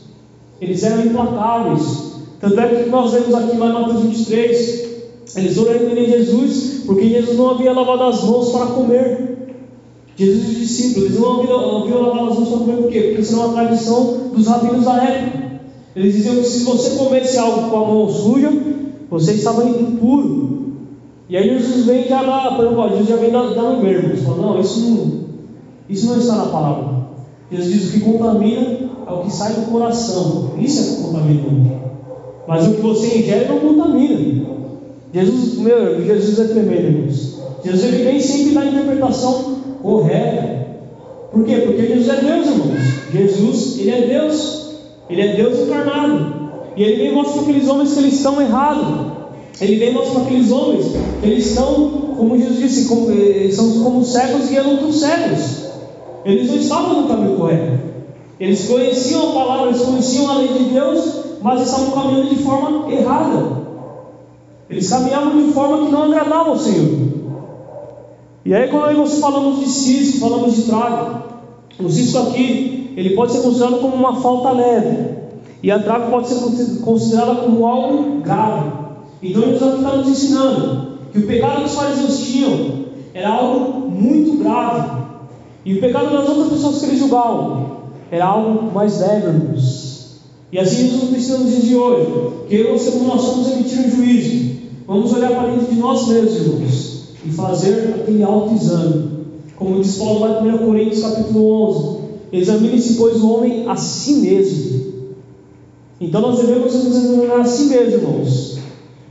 [0.61, 2.13] Eles eram implacáveis.
[2.39, 4.92] Tanto é que nós vemos aqui lá em Mateus 23,
[5.35, 9.33] eles foram em Jesus, porque Jesus não havia lavado as mãos para comer.
[10.15, 13.01] Jesus e os discípulos, eles não ouviram lavar as mãos para comer por quê?
[13.01, 15.43] Porque isso era uma tradição dos rabinos da época.
[15.95, 18.51] Eles diziam que se você comesse algo com a mão suja,
[19.09, 20.73] você estava impuro.
[21.29, 22.57] E aí Jesus vem já dá,
[22.89, 24.17] Jesus já vem dando verbo.
[24.17, 25.11] Fala, não, isso não,
[25.89, 27.03] isso não está na palavra.
[27.51, 28.61] Jesus diz o que contamina
[29.07, 30.51] é o que sai do coração.
[30.59, 31.81] Isso é que contamina.
[32.47, 34.52] Mas o que você ingere não contamina.
[35.13, 37.39] Jesus, meu, Jesus é tremendo, irmãos.
[37.63, 40.67] Jesus ele vem sempre da interpretação correta.
[41.31, 41.57] Por quê?
[41.57, 42.79] Porque Jesus é Deus, irmãos.
[43.11, 44.71] Jesus, ele é Deus.
[45.09, 46.43] Ele é Deus encarnado.
[46.75, 49.13] E ele vem mostrar para aqueles homens que eles estão errados.
[49.61, 50.85] Ele vem mostrar para aqueles homens
[51.21, 55.63] que eles estão, como Jesus disse, como, eles são como cegos guiando outros cegos.
[56.25, 57.79] Eles não estavam no caminho correto.
[58.39, 62.91] Eles conheciam a palavra, eles conheciam a lei de Deus, mas estavam caminhando de forma
[62.91, 63.62] errada.
[64.73, 67.09] Eles caminhavam de forma que não agradava ao Senhor.
[68.43, 71.15] E aí quando nós falamos de cisco, falamos de trave,
[71.79, 75.13] o cisco aqui, ele pode ser considerado como uma falta leve.
[75.61, 78.71] E a trave pode ser considerada como algo grave.
[79.21, 83.91] Então Jesus aqui está nos ensinando que o pecado que os fariseus tinham era algo
[83.91, 85.03] muito grave.
[85.63, 87.73] E o pecado das outras pessoas que eles julgavam
[88.09, 89.93] era algo mais leve, irmãos.
[90.51, 92.07] E assim Jesus nos ensina nos dias de hoje,
[92.49, 94.52] que eu e você, como nós somos, emitir um juízo.
[94.87, 96.93] Vamos olhar para dentro de nós mesmos, irmãos
[97.25, 99.23] e fazer aquele autoexame.
[99.55, 101.99] Como diz Paulo lá em 1 Coríntios capítulo 11:
[102.33, 104.83] Examine-se, pois, o homem a si mesmo.
[106.01, 108.57] Então nós devemos nos examinar a si mesmo, irmãos.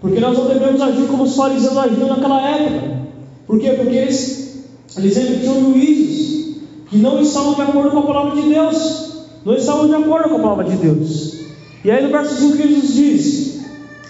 [0.00, 3.02] Porque nós não devemos agir como os fariseus agiam naquela época.
[3.46, 3.70] Por quê?
[3.70, 4.64] Porque eles,
[4.96, 6.56] eles emitiam juízos
[6.90, 9.12] que não estavam de acordo com a palavra de Deus.
[9.44, 11.36] Não estavam de acordo com a palavra de Deus.
[11.84, 13.60] E aí no verso 5 Jesus diz: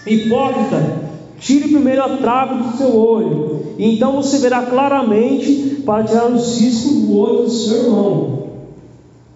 [0.05, 1.02] Hipócrita,
[1.43, 6.39] Tire primeiro a trave do seu olho, e então você verá claramente para tirar o
[6.39, 8.43] cisco do olho do seu irmão.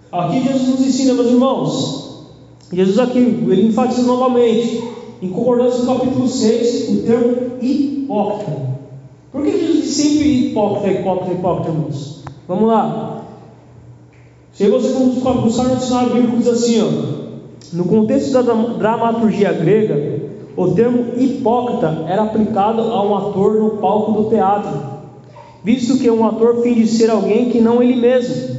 [0.09, 2.27] Aqui Jesus nos ensina, meus irmãos.
[2.71, 4.81] Jesus aqui, ele enfatiza novamente,
[5.21, 8.57] em concordância com o capítulo 6, o termo hipócrita.
[9.29, 12.23] Por que Jesus diz sempre hipócrita, hipócrita, hipócrita, irmãos?
[12.47, 13.25] Vamos lá.
[14.53, 16.87] Se você buscar no dicionário bíblico, diz assim, ó,
[17.73, 20.16] no contexto da dramaturgia grega,
[20.57, 24.97] o termo hipócrita era aplicado a um ator no palco do teatro,
[25.63, 28.57] visto que um ator finge ser alguém que não ele mesmo.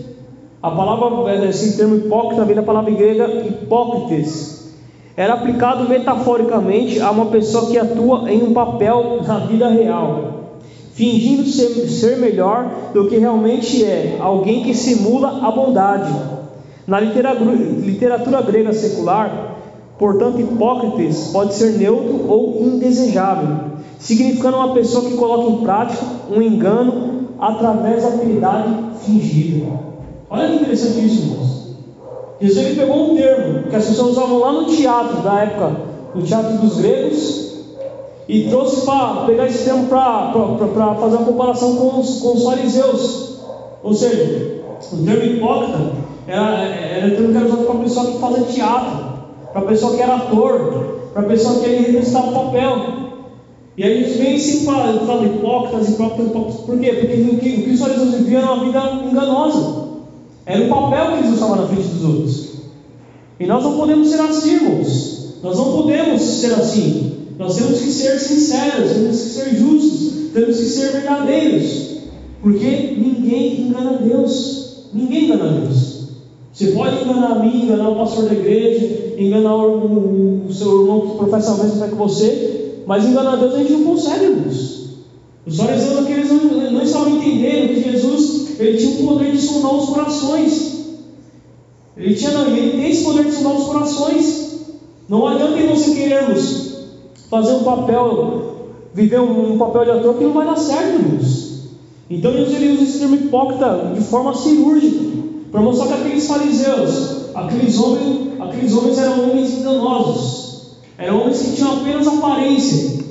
[0.63, 4.73] A palavra, esse termo hipócrita vem da palavra grega hipócrites.
[5.17, 10.53] Era aplicado metaforicamente a uma pessoa que atua em um papel na vida real,
[10.93, 16.15] fingindo ser, ser melhor do que realmente é, alguém que simula a bondade.
[16.87, 19.58] Na literatura grega secular,
[19.99, 23.57] Portanto, hipócritas pode ser neutro ou indesejável,
[23.99, 29.67] significando uma pessoa que coloca em prática um engano através da piedade fingida.
[30.31, 31.69] Olha que interessante isso, irmãos.
[32.41, 35.77] Jesus ele pegou um termo que as pessoas usavam lá no teatro da época,
[36.15, 37.49] no teatro dos gregos,
[38.29, 43.39] e trouxe para pegar esse termo para fazer uma comparação com os, com os fariseus.
[43.83, 45.79] Ou seja, o termo hipócrita
[46.29, 49.08] era, era o termo que era usado para a pessoa que fazia teatro
[49.59, 53.09] para a pessoa que era ator, para a pessoa que ele representava o papel.
[53.77, 56.61] E a gente vem sempre fala, fala hipócritas, hipócritas, hipócritas.
[56.63, 56.93] Por quê?
[56.93, 59.89] Porque o que, o que os fariseus viviam era uma vida enganosa.
[60.47, 62.49] Era o papel que eles usavam na frente dos outros.
[63.41, 65.35] E nós não podemos ser assim, irmãos.
[65.43, 67.13] Nós não podemos ser assim.
[67.39, 71.99] Nós temos que ser sinceros, temos que ser justos, temos que ser verdadeiros.
[72.43, 74.89] Porque ninguém engana Deus.
[74.93, 75.88] Ninguém engana Deus.
[76.59, 81.03] Você pode enganar a mim, enganar o pastor da igreja, enganar o, o seu irmão
[81.03, 84.89] que professa a mesma que você, mas enganar Deus a gente não consegue, irmãos.
[85.47, 89.41] Os fariseus aqui eles não, não estavam entendendo que Jesus ele tinha o poder de
[89.41, 90.85] sondar os corações.
[91.97, 94.59] Ele tinha não, ele tem esse poder de sondar os corações.
[95.09, 96.89] Não adianta você querermos
[97.31, 101.69] fazer um papel, viver um, um papel de ator que não vai dar certo, irmãos.
[102.11, 105.19] Então Jesus ele usa esse termo hipócrita de forma cirúrgica,
[105.51, 111.57] para mostrar que aqueles fariseus, aqueles homens, aqueles homens eram homens enganosos, eram homens que
[111.57, 113.05] tinham apenas aparência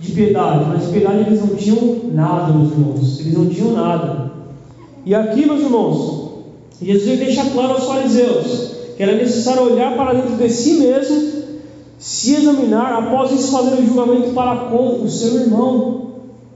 [0.00, 4.32] de piedade, mas de piedade eles não tinham nada, meus irmãos, eles não tinham nada.
[5.04, 6.30] E aqui, meus irmãos,
[6.80, 11.32] Jesus deixa claro aos fariseus que era necessário olhar para dentro de si mesmo,
[11.98, 16.06] se examinar, após isso fazer o julgamento para com o seu irmão.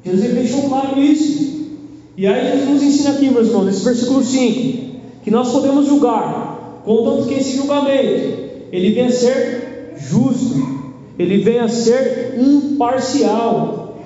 [0.04, 1.68] Jesus deixou claro isso.
[2.16, 4.89] E aí Jesus nos ensina aqui, meus irmãos, nesse versículo 5,
[5.22, 10.80] que nós podemos julgar, contanto que esse julgamento ele venha a ser justo,
[11.18, 13.96] ele venha a ser imparcial.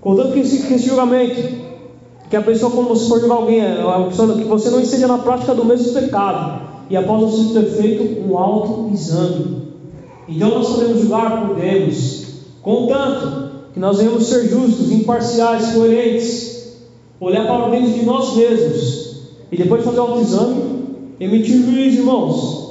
[0.00, 1.62] Contanto que esse, que esse julgamento
[2.32, 5.06] que a pessoa, quando você for julgar alguém, é a pessoa, que você não esteja
[5.06, 9.62] na prática do mesmo pecado, e após você ter feito um autoexame.
[10.26, 12.26] Então nós podemos julgar, podemos,
[12.62, 16.78] contanto que nós venhamos ser justos, imparciais, coerentes,
[17.20, 19.01] olhar para dentro de nós mesmos,
[19.52, 20.62] e depois fazer o autoexame,
[21.20, 22.62] emitir juízo, irmãos,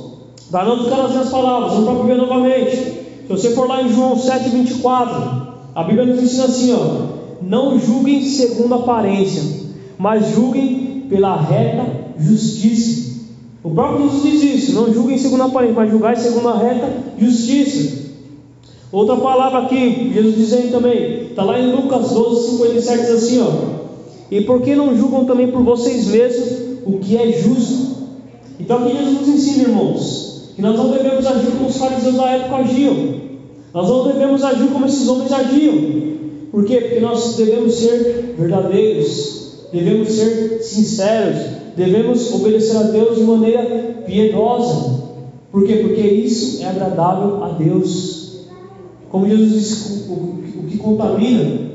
[0.50, 2.76] para não ficar nas minhas palavras, para a Bíblia novamente.
[2.76, 7.22] Se você for lá em João 7,24, a Bíblia nos ensina assim, ó.
[7.44, 9.44] Não julguem segundo a aparência,
[9.98, 11.86] mas julguem pela reta
[12.20, 13.12] justiça.
[13.64, 16.92] O próprio Jesus diz isso: não julguem segundo a aparência, mas julgai segundo a reta
[17.20, 18.10] justiça.
[18.92, 23.52] Outra palavra aqui, Jesus dizendo também, está lá em Lucas 12, 57, diz assim: ó,
[24.32, 27.92] E por que não julgam também por vocês mesmos o que é justo?
[28.60, 32.30] Então aqui Jesus nos ensina, irmãos, que nós não devemos agir como os fariseus da
[32.32, 32.96] época agiam,
[33.74, 36.12] nós não devemos agir como esses homens agiam.
[36.52, 36.82] Por quê?
[36.82, 41.38] Porque nós devemos ser verdadeiros, devemos ser sinceros,
[41.76, 45.02] devemos obedecer a Deus de maneira piedosa.
[45.52, 45.78] Por quê?
[45.78, 48.48] Porque isso é agradável a Deus.
[49.10, 51.72] Como Jesus disse, o, o, o que contamina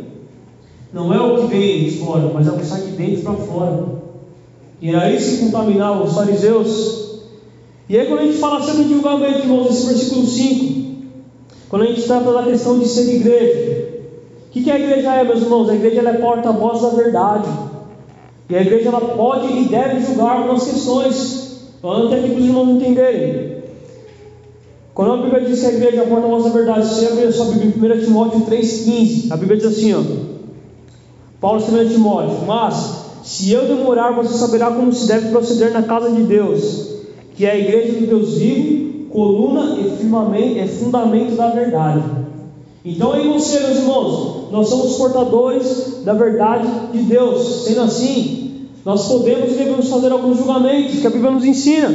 [0.93, 3.35] não é o que vem de fora, mas é o que sai de dentro para
[3.35, 3.96] fora.
[4.81, 7.21] E era isso que contaminava os fariseus.
[7.89, 10.87] E aí, quando a gente fala sempre de julgamento, irmãos, esse versículo 5,
[11.69, 13.89] quando a gente trata da questão de ser igreja,
[14.49, 15.69] o que a igreja é, meus irmãos?
[15.69, 17.49] A igreja é porta-voz da verdade.
[18.49, 21.47] E a igreja ela pode e deve julgar algumas questões.
[21.83, 23.57] Falando até aqui para os irmãos entenderem.
[24.95, 27.47] Quando a Bíblia diz que a igreja é porta-voz da verdade, você abre a sua
[27.47, 29.31] Bíblia em 1 Timóteo 3,15.
[29.31, 30.03] A Bíblia diz assim: ó,
[31.39, 32.96] Paulo escreveu a Timóteo: Mas
[33.27, 36.91] se eu demorar, você saberá como se deve proceder na casa de Deus,
[37.35, 42.05] que é a igreja do Deus vivo, coluna e é fundamento da verdade.
[42.85, 47.65] Então, em você, meus irmãos, nós somos portadores da verdade de Deus.
[47.65, 51.93] Sendo assim, nós podemos e devemos fazer alguns julgamentos que a Bíblia nos ensina.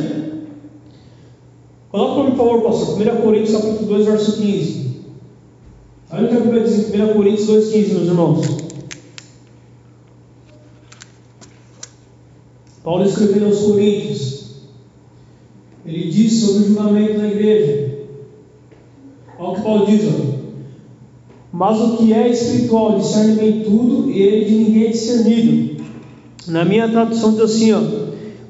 [1.89, 4.91] Coloca para mim, por favor, pastor, 1 Coríntios capítulo 2, verso 15.
[6.11, 8.60] Olha o que a Bíblia diz em 1 Coríntios 2, 15, meus irmãos.
[12.83, 14.41] Paulo escrevendo aos Coríntios,
[15.85, 17.91] ele diz sobre o julgamento da igreja.
[19.37, 20.41] Olha o que Paulo diz, ó.
[21.53, 25.83] Mas o que é espiritual discerne bem tudo e ele de ninguém é discernido.
[26.47, 27.81] Na minha tradução diz assim, ó.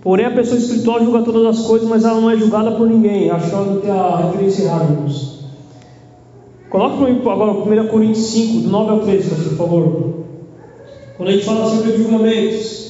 [0.02, 3.30] Porém a pessoa espiritual julga todas as coisas, mas ela não é julgada por ninguém.
[3.30, 5.41] Acho que tem a referência errada, irmãos.
[6.70, 10.13] Coloca para mim agora 1 Coríntios 5, do 9 ao 13, por favor.
[11.17, 12.81] Quando a gente fala sobre julgamentos,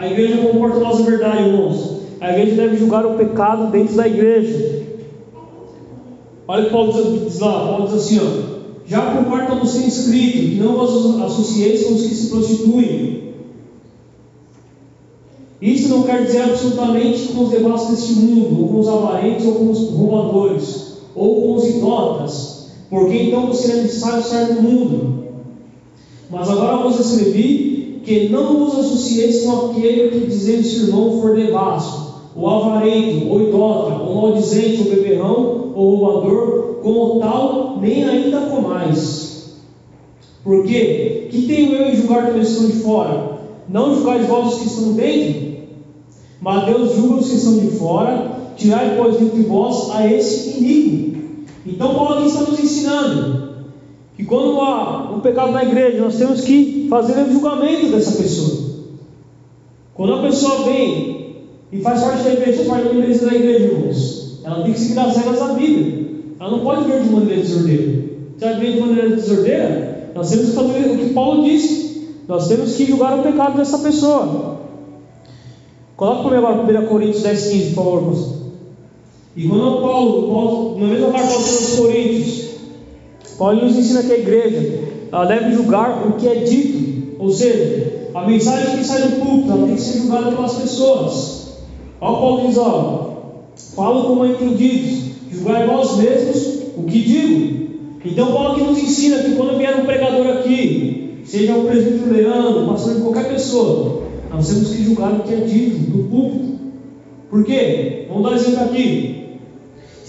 [0.00, 2.00] a igreja comporta a nossa verdade, irmãos.
[2.22, 4.86] A igreja deve julgar o pecado dentro da igreja.
[6.48, 8.60] Olha o que Paulo diz lá, Paulo diz assim, ó.
[8.86, 13.34] Já comporta no ser escrito, que não vos associeis com os que se prostituem.
[15.60, 19.54] Isso não quer dizer absolutamente com os devassos deste mundo, ou com os avarentos, ou
[19.54, 25.24] com os roubadores, ou com os idólatras, porque então você é necessário sair do mundo.
[26.30, 31.36] Mas agora vos escrevi que não vos associeis com aquele que dizendo se irmão for
[31.36, 38.40] devasso, ou avarento, ou idólatra, ou maldizente, ou beberrão, ou roubador, como tal, nem ainda
[38.40, 39.60] com mais.
[40.42, 43.38] Porque que tenho eu em julgar também estão de fora?
[43.68, 45.58] Não julgais vós os que estão dentro,
[46.40, 51.22] mas Deus julga os que estão de fora, tirai, pois, entre vós a esse inimigo.
[51.64, 53.49] Então Paulo aqui está nos ensinando
[54.20, 58.68] que quando há um pecado na igreja, nós temos que fazer o julgamento dessa pessoa.
[59.94, 61.36] Quando a pessoa vem
[61.72, 64.78] e faz parte da igreja, faz parte da igreja da igreja, irmãos, ela tem que
[64.78, 66.10] seguir as regras da Bíblia.
[66.38, 68.04] Ela não pode ver de maneira desordeira.
[68.36, 72.08] Se ela ver de maneira desordeira, nós temos que fazer o que Paulo disse.
[72.28, 74.60] Nós temos que julgar o pecado dessa pessoa.
[75.96, 78.36] Coloca mim agora 1 Coríntios 10, 15, por favor, pastor.
[79.34, 82.39] E quando Paulo, Paulo na mesma carta aos Coríntios,
[83.40, 84.80] Paulo nos ensina que a igreja
[85.26, 89.76] deve julgar o que é dito, ou seja, a mensagem que sai do púlpito tem
[89.76, 91.52] que ser julgada pelas pessoas.
[92.02, 93.12] Olha Paulo diz: ó,
[93.74, 97.70] falo como entendidos, julgai vós mesmos o que digo.
[98.04, 102.68] Então, Paulo aqui nos ensina que quando vier um pregador aqui, seja um presbítero leão,
[102.68, 106.58] pastor de qualquer pessoa, nós temos que julgar o que é dito do púlpito.
[107.30, 108.04] Por quê?
[108.10, 109.19] Vamos dar exemplo aqui.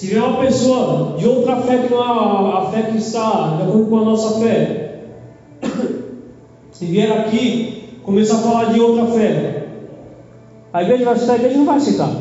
[0.02, 3.62] Se vier uma pessoa de outra fé que não é a fé que está de
[3.62, 5.04] acordo com a nossa fé,
[6.72, 9.68] se vier aqui começar a falar de outra fé,
[10.74, 12.16] a igreja vai aceitar, a igreja não vai aceitar.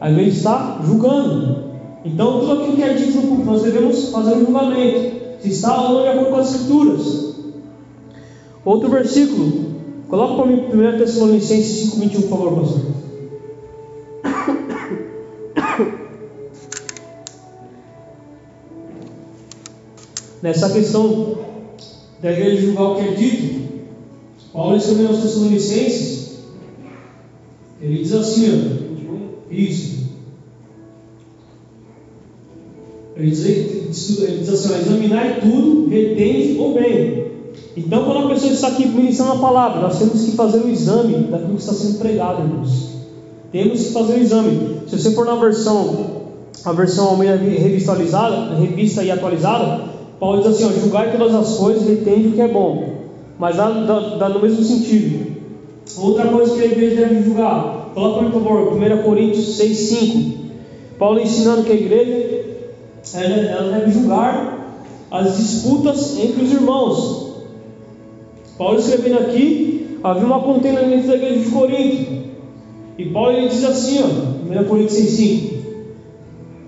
[0.00, 1.64] A igreja está julgando.
[2.06, 5.40] Então, tudo aquilo que é dito no púlpito, nós devemos fazer um julgamento.
[5.40, 7.34] Se está ou de acordo com as escrituras.
[8.64, 9.74] Outro versículo.
[10.08, 13.03] Coloca para mim 1 Tessalonicenses 5, 21, por favor, pastor.
[20.44, 21.38] Nessa questão
[22.20, 23.64] da igreja julgar o que é dito,
[24.52, 26.40] Paulo escreveu aos Tessalonicenses,
[27.80, 30.04] ele diz assim, ó, isso.
[33.16, 37.24] Ele diz, ele diz assim, examinar tudo, retende ou bem.
[37.74, 41.24] Então, quando a pessoa está aqui ministrando a palavra, nós temos que fazer o exame
[41.24, 42.90] daquilo que está sendo pregado, irmãos.
[43.50, 44.80] Temos que fazer o exame.
[44.88, 46.26] Se você for na versão,
[46.62, 51.56] a versão Almeida revista atualizada, revista e atualizada, Paulo diz assim: ó, julgar todas as
[51.56, 52.94] coisas, retende o que é bom.
[53.38, 55.34] Mas dá, dá, dá no mesmo sentido.
[55.98, 60.44] Outra coisa que a igreja deve julgar, coloca por favor, 1 Coríntios 6, 5.
[60.98, 62.44] Paulo ensinando que a igreja
[63.12, 67.34] ela, ela deve julgar as disputas entre os irmãos.
[68.56, 72.24] Paulo escrevendo aqui, havia uma contenda dentro da igreja de Corinto.
[72.96, 75.63] E Paulo ele diz assim, ó, 1 Coríntios 6,5: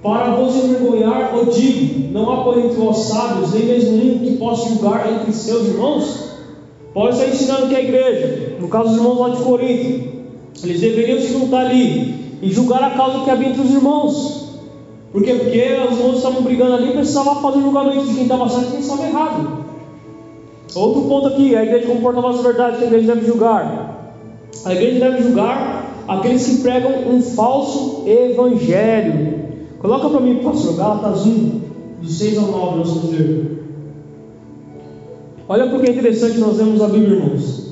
[0.06, 4.36] Para vos envergonhar, o digo, não há por entre vós sábios, nem mesmo um que
[4.36, 6.30] possa julgar entre seus irmãos.
[6.94, 10.08] Paulo está ensinando que a igreja, no caso dos irmãos lá de Corinto,
[10.62, 14.60] eles deveriam se juntar ali e julgar a causa que havia entre os irmãos.
[15.10, 15.34] Por quê?
[15.34, 18.70] Porque os irmãos estavam brigando ali e precisavam fazer julgamento de quem estava certo e
[18.70, 19.64] quem estava errado.
[20.76, 24.14] Outro ponto aqui, a igreja comporta as verdades que a igreja deve julgar.
[24.64, 29.45] A igreja deve julgar aqueles que pregam um falso evangelho.
[29.86, 31.60] Coloca para mim, pastor, Gálatas 1,
[32.02, 33.62] dos 6 ao 9, nós vamos ver.
[35.48, 37.66] Olha porque é interessante nós vemos a Bíblia, irmãos.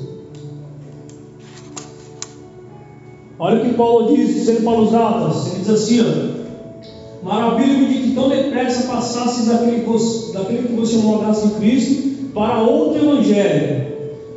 [3.37, 7.99] Olha o que Paulo diz, dizendo para os Gálatas, ele diz assim, ó, Maravilha-me de
[8.03, 9.85] que tão depressa passasses daquele,
[10.31, 13.87] daquele que você graça de Cristo para outro evangelho,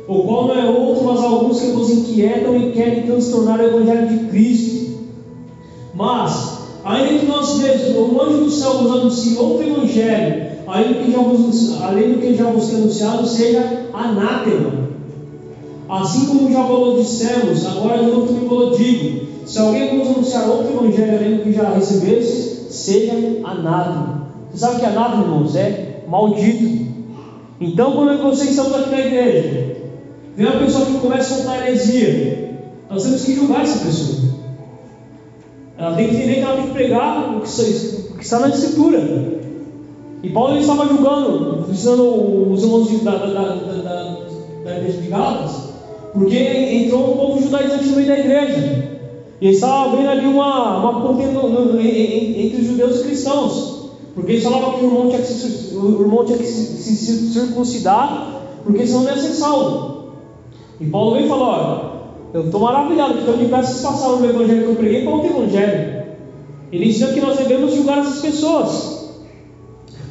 [0.05, 4.05] o qual não é outro, mas alguns que vos inquietam e querem transtornar o evangelho
[4.09, 4.99] de Cristo.
[5.93, 6.48] Mas,
[6.89, 11.11] ainda que nós mesmos, o anjo do céu nos anuncie outro evangelho, além do que
[11.11, 14.89] já vos, além do que já vos anunciado, seja anátema.
[15.87, 20.73] Assim como já vos dissemos, agora novo também vos digo: se alguém vos anunciar outro
[20.73, 23.13] evangelho além do que já recebestes, seja
[23.43, 24.27] anátema.
[24.51, 26.89] Você sabe que anátema, irmãos, é maldito.
[27.61, 29.75] Então, quando vocês estamos aqui na igreja,
[30.35, 32.57] vem uma pessoa que começa a contar heresia,
[32.89, 34.48] nós temos que julgar essa pessoa.
[35.79, 39.39] Ela tem que entender pregar o que está na Escritura.
[40.21, 44.17] E Paulo estava julgando, ensinando os irmãos da, da, da,
[44.65, 45.69] da, igreja de Gálatas,
[46.11, 48.89] porque entrou um povo judaizante no meio da igreja.
[49.39, 51.39] E estava vendo ali uma, uma contenda
[51.79, 53.79] entre os judeus e os cristãos.
[54.13, 57.31] Porque eles falavam que o irmão tinha que se, o irmão tinha que se, se
[57.31, 60.09] circuncidar, porque senão não ia ser salvo.
[60.81, 61.98] E Paulo veio e falou: Olha,
[62.33, 66.03] eu estou maravilhado, porque eu vocês passaram o evangelho que eu preguei para outro evangelho.
[66.71, 68.99] Ele ensina que nós devemos julgar essas pessoas.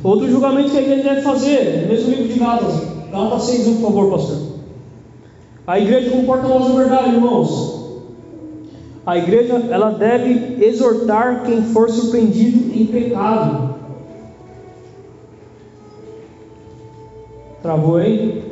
[0.02, 2.74] Outro julgamento que a igreja deve fazer, no mesmo livro de Gálatas,
[3.10, 4.38] Gálatas 6, por favor, pastor.
[5.66, 7.78] A igreja comporta a nossa verdade, irmãos.
[9.04, 13.74] A igreja ela deve exortar quem for surpreendido em pecado.
[17.62, 18.42] Travou aí?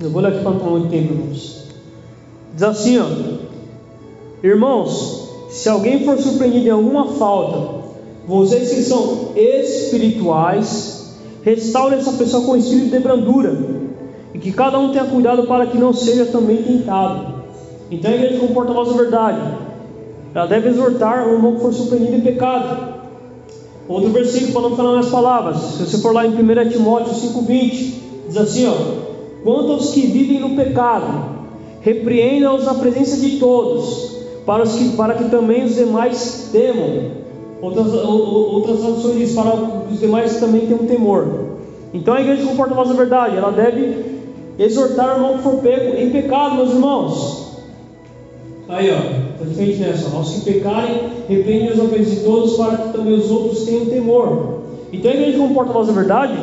[0.00, 1.53] Eu vou ler aqui para não tomar muito tempo, irmãos.
[2.54, 3.04] Diz assim, ó.
[4.42, 7.84] Irmãos, se alguém for surpreendido em alguma falta,
[8.26, 13.58] vocês que são espirituais, restaure essa pessoa com espírito de brandura,
[14.32, 17.42] e que cada um tenha cuidado para que não seja também tentado.
[17.90, 19.40] Então a igreja comporta a vossa verdade.
[20.34, 22.94] Ela deve exortar o irmão que for surpreendido em pecado.
[23.88, 25.56] Outro versículo, para não falar mais palavras.
[25.56, 27.94] Se você for lá em 1 Timóteo 5,20,
[28.28, 29.04] diz assim: ó,
[29.44, 31.33] Quanto aos que vivem no pecado,
[31.84, 34.16] repreenda-os na presença de todos,
[34.46, 37.22] para, os que, para que também os demais temam.
[37.60, 39.54] Outras, outras traduções dizem para
[39.92, 41.26] os demais também tenham temor.
[41.92, 44.14] Então a igreja comporta a voz da verdade, ela deve
[44.58, 47.44] exortar o irmão que for pego em pecado, meus irmãos.
[48.68, 50.16] Aí, ó, está diferente nessa.
[50.16, 54.60] Aos que pecarem, repreendem os ofensas de todos, para que também os outros tenham temor.
[54.90, 56.38] Então a igreja comporta a voz da verdade,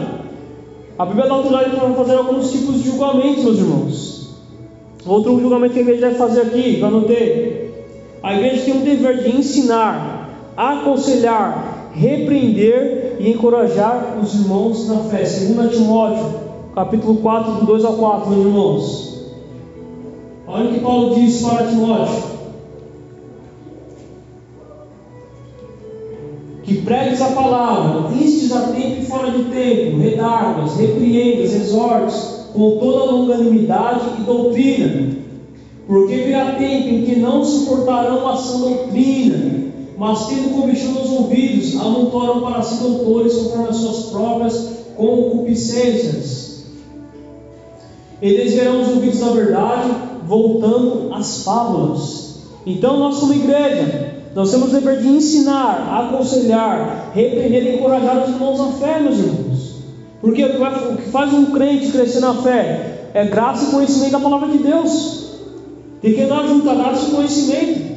[0.99, 4.00] a Bíblia dá autoridade para fazer alguns tipos de julgamentos, meus irmãos.
[5.05, 7.71] Outro julgamento que a igreja deve fazer aqui, eu anotei.
[8.21, 15.23] A igreja tem o dever de ensinar, aconselhar, repreender e encorajar os irmãos na fé.
[15.23, 16.25] 2 Timóteo,
[16.75, 19.11] capítulo 4, do 2 ao 4, meus irmãos.
[20.47, 22.31] Olha o que Paulo diz para Timóteo.
[26.71, 32.77] que pregues a palavra, instes a tempo e fora de tempo, redargas, repreendas, exortes, com
[32.77, 35.21] toda longanimidade e doutrina.
[35.87, 41.75] Porque virá tempo em que não suportarão a sã doutrina, mas tendo comichão os ouvidos,
[41.79, 46.65] amontoarão para si doutores conforme as suas próprias concupiscências.
[48.21, 49.89] E desviarão os ouvidos da verdade,
[50.27, 52.35] voltando às fábulas.
[52.65, 58.29] Então, nós, como igreja, nós temos o dever de ensinar, aconselhar, repreender e encorajar os
[58.29, 59.50] irmãos na fé, meus irmãos.
[60.21, 64.49] Porque o que faz um crente crescer na fé é graça e conhecimento da palavra
[64.49, 65.31] de Deus.
[66.01, 67.91] Tem que andar junto a graça e conhecimento.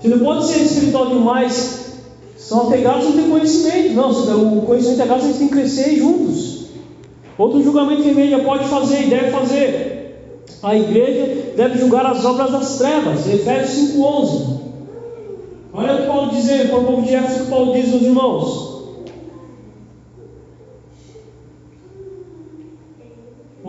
[0.00, 1.94] Você não pode ser espiritual demais,
[2.36, 3.94] só ter graça e não ter conhecimento.
[3.94, 6.66] Não, o conhecimento a graça a gente tem que crescer juntos.
[7.38, 10.44] Outro julgamento que a igreja pode fazer e deve fazer.
[10.62, 13.28] A igreja deve julgar as obras das trevas.
[13.28, 14.58] Efésios 5,11.
[15.72, 18.67] Olha o que Paulo diz o povo de Éfeso, que Paulo diz aos irmãos.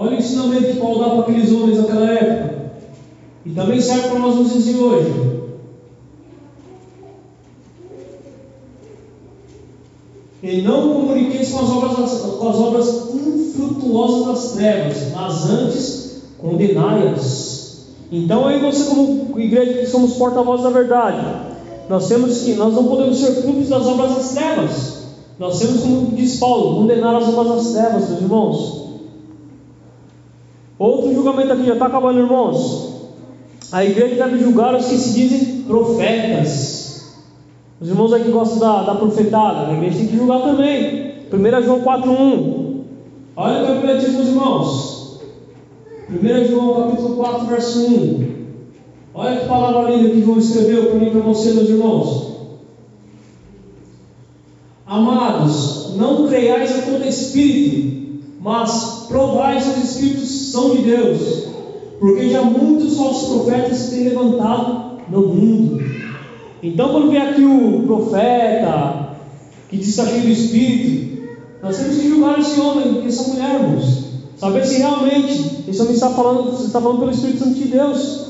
[0.01, 2.71] Olha o ensinamento que Paulo dá para aqueles homens naquela época.
[3.45, 5.39] E também serve para nós nos dias hoje.
[10.41, 17.87] E não comuniqueis com as obras, com as obras infrutuosas das trevas, mas antes condenai-as.
[18.09, 21.25] Então aí você como igreja que somos porta-voz da verdade,
[21.89, 24.99] nós temos que, nós não podemos ser cúmplices das obras das trevas.
[25.37, 28.88] Nós temos, como diz Paulo, condenar as obras das trevas, meus irmãos.
[30.79, 32.93] Outro julgamento aqui, já está acabando, irmãos.
[33.69, 37.17] A igreja deve julgar os que se dizem profetas.
[37.81, 41.15] Os irmãos aqui gostam da, da profetada, a igreja tem que julgar também.
[41.31, 42.79] 1 João 4,1.
[43.35, 45.19] Olha o que a Bíblia diz, meus irmãos.
[46.09, 48.39] 1 João capítulo 4, verso 1.
[49.13, 52.29] Olha que palavra linda que João escreveu para mim para você, meus irmãos.
[54.87, 61.47] Amados, não creiais a todo espírito, mas provai se os espíritos são de Deus,
[61.99, 65.83] porque já muitos falsos profetas se têm levantado no mundo.
[66.61, 69.17] Então, quando vem aqui o profeta
[69.69, 71.23] que diz que está cheio do espírito,
[71.61, 74.09] nós temos que julgar esse homem essa mulher, irmãos.
[74.37, 78.27] Saber se realmente esse homem está falando, está falando pelo Espírito Santo de Deus.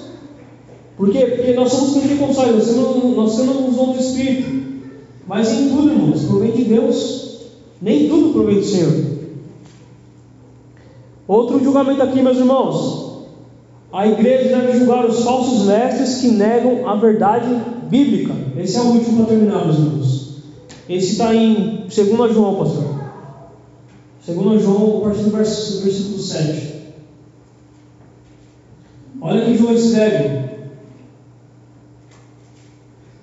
[0.97, 1.19] Por quê?
[1.19, 4.59] Porque nós somos pentecostais, nós temos, nós temos dom do Espírito.
[5.27, 7.37] Mas em tudo, irmãos, provém de Deus.
[7.79, 9.08] Nem tudo provém do Senhor.
[11.29, 13.27] Outro julgamento aqui, meus irmãos.
[13.93, 17.47] A igreja deve julgar os falsos mestres que negam a verdade
[17.87, 18.33] bíblica.
[18.57, 20.37] Esse é o último para terminar, meus irmãos.
[20.89, 22.83] Esse está em 2 João, pastor.
[24.25, 26.73] 2 João, a partir do versículo 7.
[29.21, 30.49] Olha o que João escreve.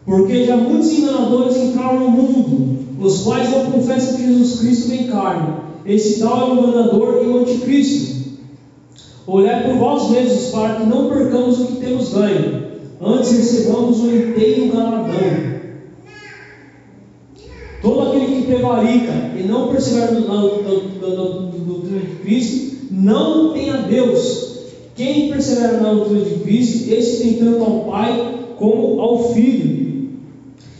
[0.04, 5.08] Porque já muitos enganadores entraram no mundo, os quais não confessam que Jesus Cristo vem
[5.08, 5.65] carne.
[5.86, 8.16] Esse tal é o enganador e o anticristo.
[9.26, 12.66] Olhai por vós mesmos, para que não percamos o que temos ganho,
[13.00, 15.56] antes recebamos o inteiro galardão.
[17.82, 20.26] Todo aquele que prevarica e não persevera no
[21.66, 24.56] doutrina de Cristo, não tem a Deus.
[24.94, 30.10] Quem persevera na doutrina de Cristo, esse tem tanto ao Pai como ao Filho.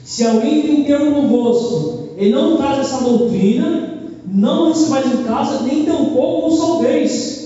[0.05, 3.96] Se alguém tem termo convosco e não traz essa doutrina,
[4.27, 7.37] não recebais em casa, nem tampouco o salveis.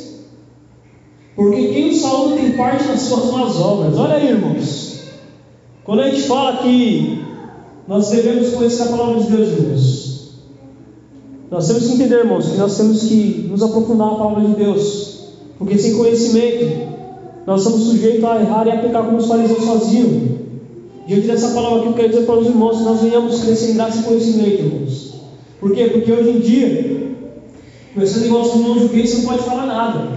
[1.37, 3.97] Porque quem o salva tem parte nas suas más obras.
[3.97, 5.01] Olha aí, irmãos.
[5.85, 7.24] Quando a gente fala que
[7.89, 10.11] nós devemos conhecer a palavra de Deus, irmãos,
[11.51, 15.20] nós temos que entender, irmãos, que nós temos que nos aprofundar na palavra de Deus.
[15.59, 16.91] Porque sem conhecimento,
[17.47, 20.41] nós somos sujeitos a errar e a pecar como os fariseus faziam.
[21.07, 23.74] Diante dessa palavra que eu quero dizer para os irmãos que nós venhamos crescer em
[23.74, 25.09] graça e conhecimento, irmãos.
[25.61, 25.84] Por quê?
[25.92, 27.16] Porque hoje em dia,
[27.92, 30.08] conversando igual os irmãos julguei, você não pode falar nada.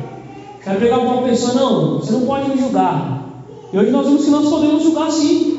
[0.59, 3.43] Você vai pregar para uma pessoa, não, você não pode me julgar.
[3.73, 5.53] E hoje nós vemos que nós podemos julgar sim.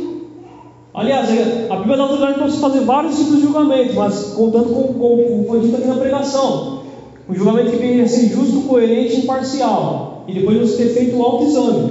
[0.94, 4.68] Aliás, é, a Bíblia dá autoridade para você fazer vários tipos de julgamento, mas contando
[4.72, 6.80] com, com, com foi dito aqui na pregação.
[7.28, 10.24] Um julgamento que venha a ser justo, coerente e imparcial.
[10.26, 11.90] E depois você ter feito o autoexame.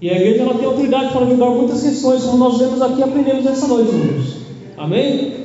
[0.00, 3.02] E a igreja ela tem autoridade para julgar muitas questões, como nós vemos aqui e
[3.02, 4.36] aprendemos essa noite, irmãos.
[4.78, 5.41] Amém?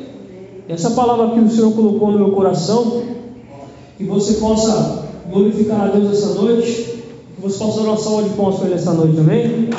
[0.69, 3.01] Essa palavra que o Senhor colocou no meu coração,
[3.97, 6.73] que você possa glorificar a Deus essa noite,
[7.35, 9.69] que você possa dar uma salva de palmas para Ele essa noite, amém?